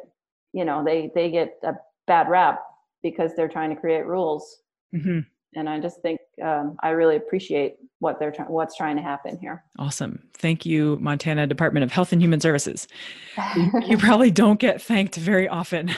you 0.52 0.64
know 0.64 0.84
they 0.84 1.10
they 1.14 1.30
get 1.30 1.58
a 1.62 1.74
bad 2.06 2.28
rap 2.28 2.60
because 3.02 3.32
they're 3.34 3.48
trying 3.48 3.70
to 3.70 3.80
create 3.80 4.06
rules. 4.06 4.60
Mm-hmm. 4.94 5.20
And 5.54 5.68
i 5.68 5.78
just 5.78 6.00
think 6.02 6.20
um, 6.42 6.76
i 6.82 6.90
really 6.90 7.16
appreciate 7.16 7.76
what 7.98 8.18
they're 8.18 8.32
trying 8.32 8.48
what's 8.48 8.76
trying 8.76 8.96
to 8.96 9.02
happen 9.02 9.38
here 9.40 9.64
awesome 9.78 10.22
thank 10.34 10.64
you 10.64 10.98
montana 11.00 11.46
department 11.46 11.84
of 11.84 11.92
health 11.92 12.12
and 12.12 12.22
human 12.22 12.40
services 12.40 12.88
you 13.86 13.98
probably 13.98 14.30
don't 14.30 14.60
get 14.60 14.80
thanked 14.80 15.16
very 15.16 15.48
often 15.48 15.90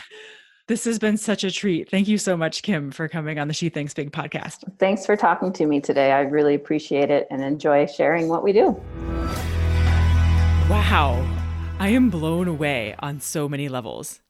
this 0.68 0.84
has 0.84 0.98
been 0.98 1.16
such 1.16 1.42
a 1.42 1.50
treat. 1.50 1.90
Thank 1.90 2.07
you 2.07 2.16
so 2.16 2.36
much, 2.36 2.62
Kim, 2.62 2.92
for 2.92 3.09
coming 3.09 3.38
on 3.38 3.48
the 3.48 3.53
She 3.53 3.68
Thinks 3.68 3.92
Big 3.92 4.12
podcast. 4.12 4.61
Thanks 4.78 5.05
for 5.05 5.16
talking 5.16 5.53
to 5.55 5.66
me 5.66 5.80
today. 5.80 6.12
I 6.12 6.20
really 6.20 6.55
appreciate 6.55 7.11
it 7.11 7.26
and 7.30 7.42
enjoy 7.42 7.84
sharing 7.86 8.28
what 8.28 8.44
we 8.44 8.53
do. 8.53 8.80
Wow. 10.70 11.28
I 11.78 11.88
am 11.88 12.11
blown 12.11 12.46
away 12.46 12.94
on 13.00 13.20
so 13.20 13.48
many 13.48 13.68
levels. 13.68 14.20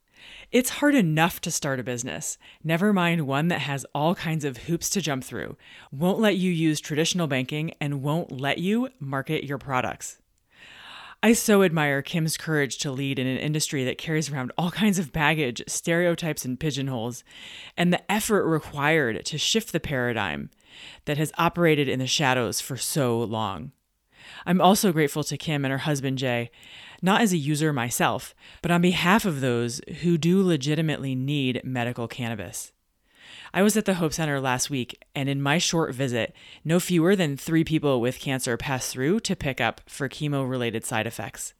It's 0.53 0.69
hard 0.69 0.93
enough 0.93 1.41
to 1.41 1.49
start 1.49 1.79
a 1.79 1.83
business, 1.83 2.37
never 2.63 2.93
mind 2.93 3.25
one 3.25 3.47
that 3.47 3.61
has 3.61 3.87
all 3.95 4.13
kinds 4.13 4.45
of 4.45 4.57
hoops 4.57 4.87
to 4.91 5.01
jump 5.01 5.23
through, 5.23 5.57
won't 5.91 6.19
let 6.19 6.37
you 6.37 6.51
use 6.51 6.79
traditional 6.79 7.25
banking, 7.25 7.73
and 7.81 8.03
won't 8.03 8.31
let 8.39 8.59
you 8.59 8.89
market 8.99 9.45
your 9.45 9.57
products. 9.57 10.19
I 11.23 11.33
so 11.33 11.63
admire 11.63 12.03
Kim's 12.03 12.37
courage 12.37 12.77
to 12.79 12.91
lead 12.91 13.17
in 13.17 13.25
an 13.25 13.39
industry 13.39 13.83
that 13.85 13.97
carries 13.97 14.29
around 14.29 14.51
all 14.55 14.69
kinds 14.69 14.99
of 14.99 15.11
baggage, 15.11 15.63
stereotypes, 15.67 16.45
and 16.45 16.59
pigeonholes, 16.59 17.23
and 17.75 17.91
the 17.91 18.11
effort 18.11 18.45
required 18.45 19.25
to 19.25 19.39
shift 19.39 19.71
the 19.71 19.79
paradigm 19.79 20.51
that 21.05 21.17
has 21.17 21.31
operated 21.35 21.89
in 21.89 21.97
the 21.97 22.05
shadows 22.05 22.61
for 22.61 22.77
so 22.77 23.19
long. 23.23 23.71
I'm 24.45 24.61
also 24.61 24.91
grateful 24.91 25.23
to 25.23 25.37
Kim 25.37 25.65
and 25.65 25.71
her 25.71 25.79
husband 25.79 26.19
Jay, 26.19 26.51
not 27.03 27.21
as 27.21 27.33
a 27.33 27.37
user 27.37 27.71
myself, 27.71 28.33
but 28.61 28.71
on 28.71 28.81
behalf 28.81 29.25
of 29.25 29.41
those 29.41 29.81
who 30.01 30.17
do 30.17 30.41
legitimately 30.41 31.13
need 31.13 31.61
medical 31.63 32.07
cannabis. 32.07 32.71
I 33.53 33.61
was 33.61 33.77
at 33.77 33.85
the 33.85 33.95
Hope 33.95 34.13
Center 34.13 34.39
last 34.39 34.71
week, 34.71 35.03
and 35.13 35.29
in 35.29 35.41
my 35.41 35.59
short 35.59 35.93
visit, 35.93 36.33
no 36.65 36.79
fewer 36.79 37.15
than 37.15 37.37
three 37.37 37.63
people 37.63 38.01
with 38.01 38.19
cancer 38.19 38.57
passed 38.57 38.91
through 38.91 39.19
to 39.19 39.35
pick 39.35 39.61
up 39.61 39.81
for 39.85 40.09
chemo 40.09 40.49
related 40.49 40.83
side 40.85 41.05
effects. 41.05 41.53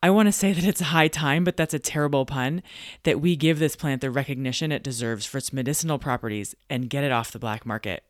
I 0.00 0.10
want 0.10 0.26
to 0.26 0.32
say 0.32 0.52
that 0.52 0.64
it's 0.64 0.80
high 0.80 1.08
time, 1.08 1.42
but 1.44 1.56
that's 1.56 1.74
a 1.74 1.78
terrible 1.78 2.26
pun, 2.26 2.62
that 3.04 3.20
we 3.20 3.34
give 3.36 3.58
this 3.58 3.76
plant 3.76 4.00
the 4.00 4.10
recognition 4.10 4.70
it 4.70 4.82
deserves 4.82 5.26
for 5.26 5.38
its 5.38 5.52
medicinal 5.52 5.98
properties 5.98 6.54
and 6.68 6.90
get 6.90 7.04
it 7.04 7.12
off 7.12 7.32
the 7.32 7.38
black 7.38 7.64
market. 7.64 8.04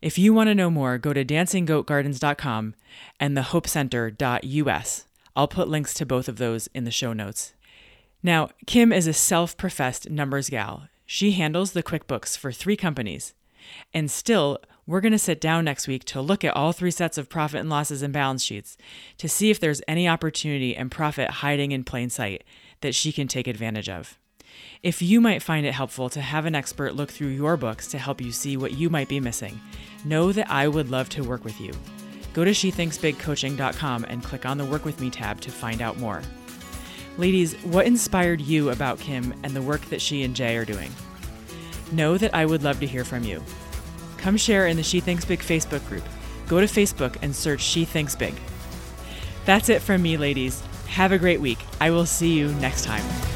If 0.00 0.18
you 0.18 0.32
want 0.32 0.48
to 0.48 0.54
know 0.54 0.70
more, 0.70 0.98
go 0.98 1.12
to 1.12 1.24
dancinggoatgardens.com 1.24 2.74
and 3.20 3.36
thehopecenter.us. 3.36 5.05
I'll 5.36 5.46
put 5.46 5.68
links 5.68 5.92
to 5.94 6.06
both 6.06 6.28
of 6.28 6.38
those 6.38 6.66
in 6.68 6.84
the 6.84 6.90
show 6.90 7.12
notes. 7.12 7.52
Now, 8.22 8.48
Kim 8.66 8.92
is 8.92 9.06
a 9.06 9.12
self 9.12 9.56
professed 9.56 10.10
numbers 10.10 10.50
gal. 10.50 10.88
She 11.04 11.32
handles 11.32 11.72
the 11.72 11.82
QuickBooks 11.82 12.36
for 12.36 12.50
three 12.50 12.76
companies. 12.76 13.34
And 13.92 14.10
still, 14.10 14.58
we're 14.86 15.00
going 15.00 15.12
to 15.12 15.18
sit 15.18 15.40
down 15.40 15.64
next 15.64 15.86
week 15.86 16.04
to 16.04 16.20
look 16.20 16.44
at 16.44 16.56
all 16.56 16.72
three 16.72 16.90
sets 16.90 17.18
of 17.18 17.28
profit 17.28 17.60
and 17.60 17.68
losses 17.68 18.02
and 18.02 18.12
balance 18.12 18.42
sheets 18.42 18.76
to 19.18 19.28
see 19.28 19.50
if 19.50 19.60
there's 19.60 19.82
any 19.86 20.08
opportunity 20.08 20.74
and 20.74 20.90
profit 20.90 21.28
hiding 21.30 21.72
in 21.72 21.84
plain 21.84 22.08
sight 22.08 22.44
that 22.80 22.94
she 22.94 23.12
can 23.12 23.28
take 23.28 23.46
advantage 23.46 23.88
of. 23.88 24.18
If 24.82 25.02
you 25.02 25.20
might 25.20 25.42
find 25.42 25.66
it 25.66 25.74
helpful 25.74 26.08
to 26.10 26.20
have 26.20 26.46
an 26.46 26.54
expert 26.54 26.94
look 26.94 27.10
through 27.10 27.28
your 27.28 27.56
books 27.56 27.88
to 27.88 27.98
help 27.98 28.20
you 28.20 28.32
see 28.32 28.56
what 28.56 28.72
you 28.72 28.88
might 28.88 29.08
be 29.08 29.20
missing, 29.20 29.60
know 30.04 30.32
that 30.32 30.50
I 30.50 30.68
would 30.68 30.90
love 30.90 31.08
to 31.10 31.24
work 31.24 31.44
with 31.44 31.60
you. 31.60 31.72
Go 32.36 32.44
to 32.44 32.50
shethinksbigcoaching.com 32.50 34.04
and 34.04 34.22
click 34.22 34.44
on 34.44 34.58
the 34.58 34.64
Work 34.66 34.84
With 34.84 35.00
Me 35.00 35.08
tab 35.08 35.40
to 35.40 35.50
find 35.50 35.80
out 35.80 35.96
more. 35.96 36.20
Ladies, 37.16 37.54
what 37.64 37.86
inspired 37.86 38.42
you 38.42 38.68
about 38.68 39.00
Kim 39.00 39.32
and 39.42 39.56
the 39.56 39.62
work 39.62 39.80
that 39.86 40.02
she 40.02 40.22
and 40.22 40.36
Jay 40.36 40.54
are 40.58 40.66
doing? 40.66 40.92
Know 41.92 42.18
that 42.18 42.34
I 42.34 42.44
would 42.44 42.62
love 42.62 42.78
to 42.80 42.86
hear 42.86 43.06
from 43.06 43.24
you. 43.24 43.42
Come 44.18 44.36
share 44.36 44.66
in 44.66 44.76
the 44.76 44.82
She 44.82 45.00
Thinks 45.00 45.24
Big 45.24 45.40
Facebook 45.40 45.88
group. 45.88 46.04
Go 46.46 46.60
to 46.60 46.66
Facebook 46.66 47.16
and 47.22 47.34
search 47.34 47.62
She 47.62 47.86
Thinks 47.86 48.14
Big. 48.14 48.34
That's 49.46 49.70
it 49.70 49.80
from 49.80 50.02
me, 50.02 50.18
ladies. 50.18 50.62
Have 50.88 51.12
a 51.12 51.18
great 51.18 51.40
week. 51.40 51.60
I 51.80 51.88
will 51.88 52.04
see 52.04 52.34
you 52.34 52.52
next 52.56 52.84
time. 52.84 53.35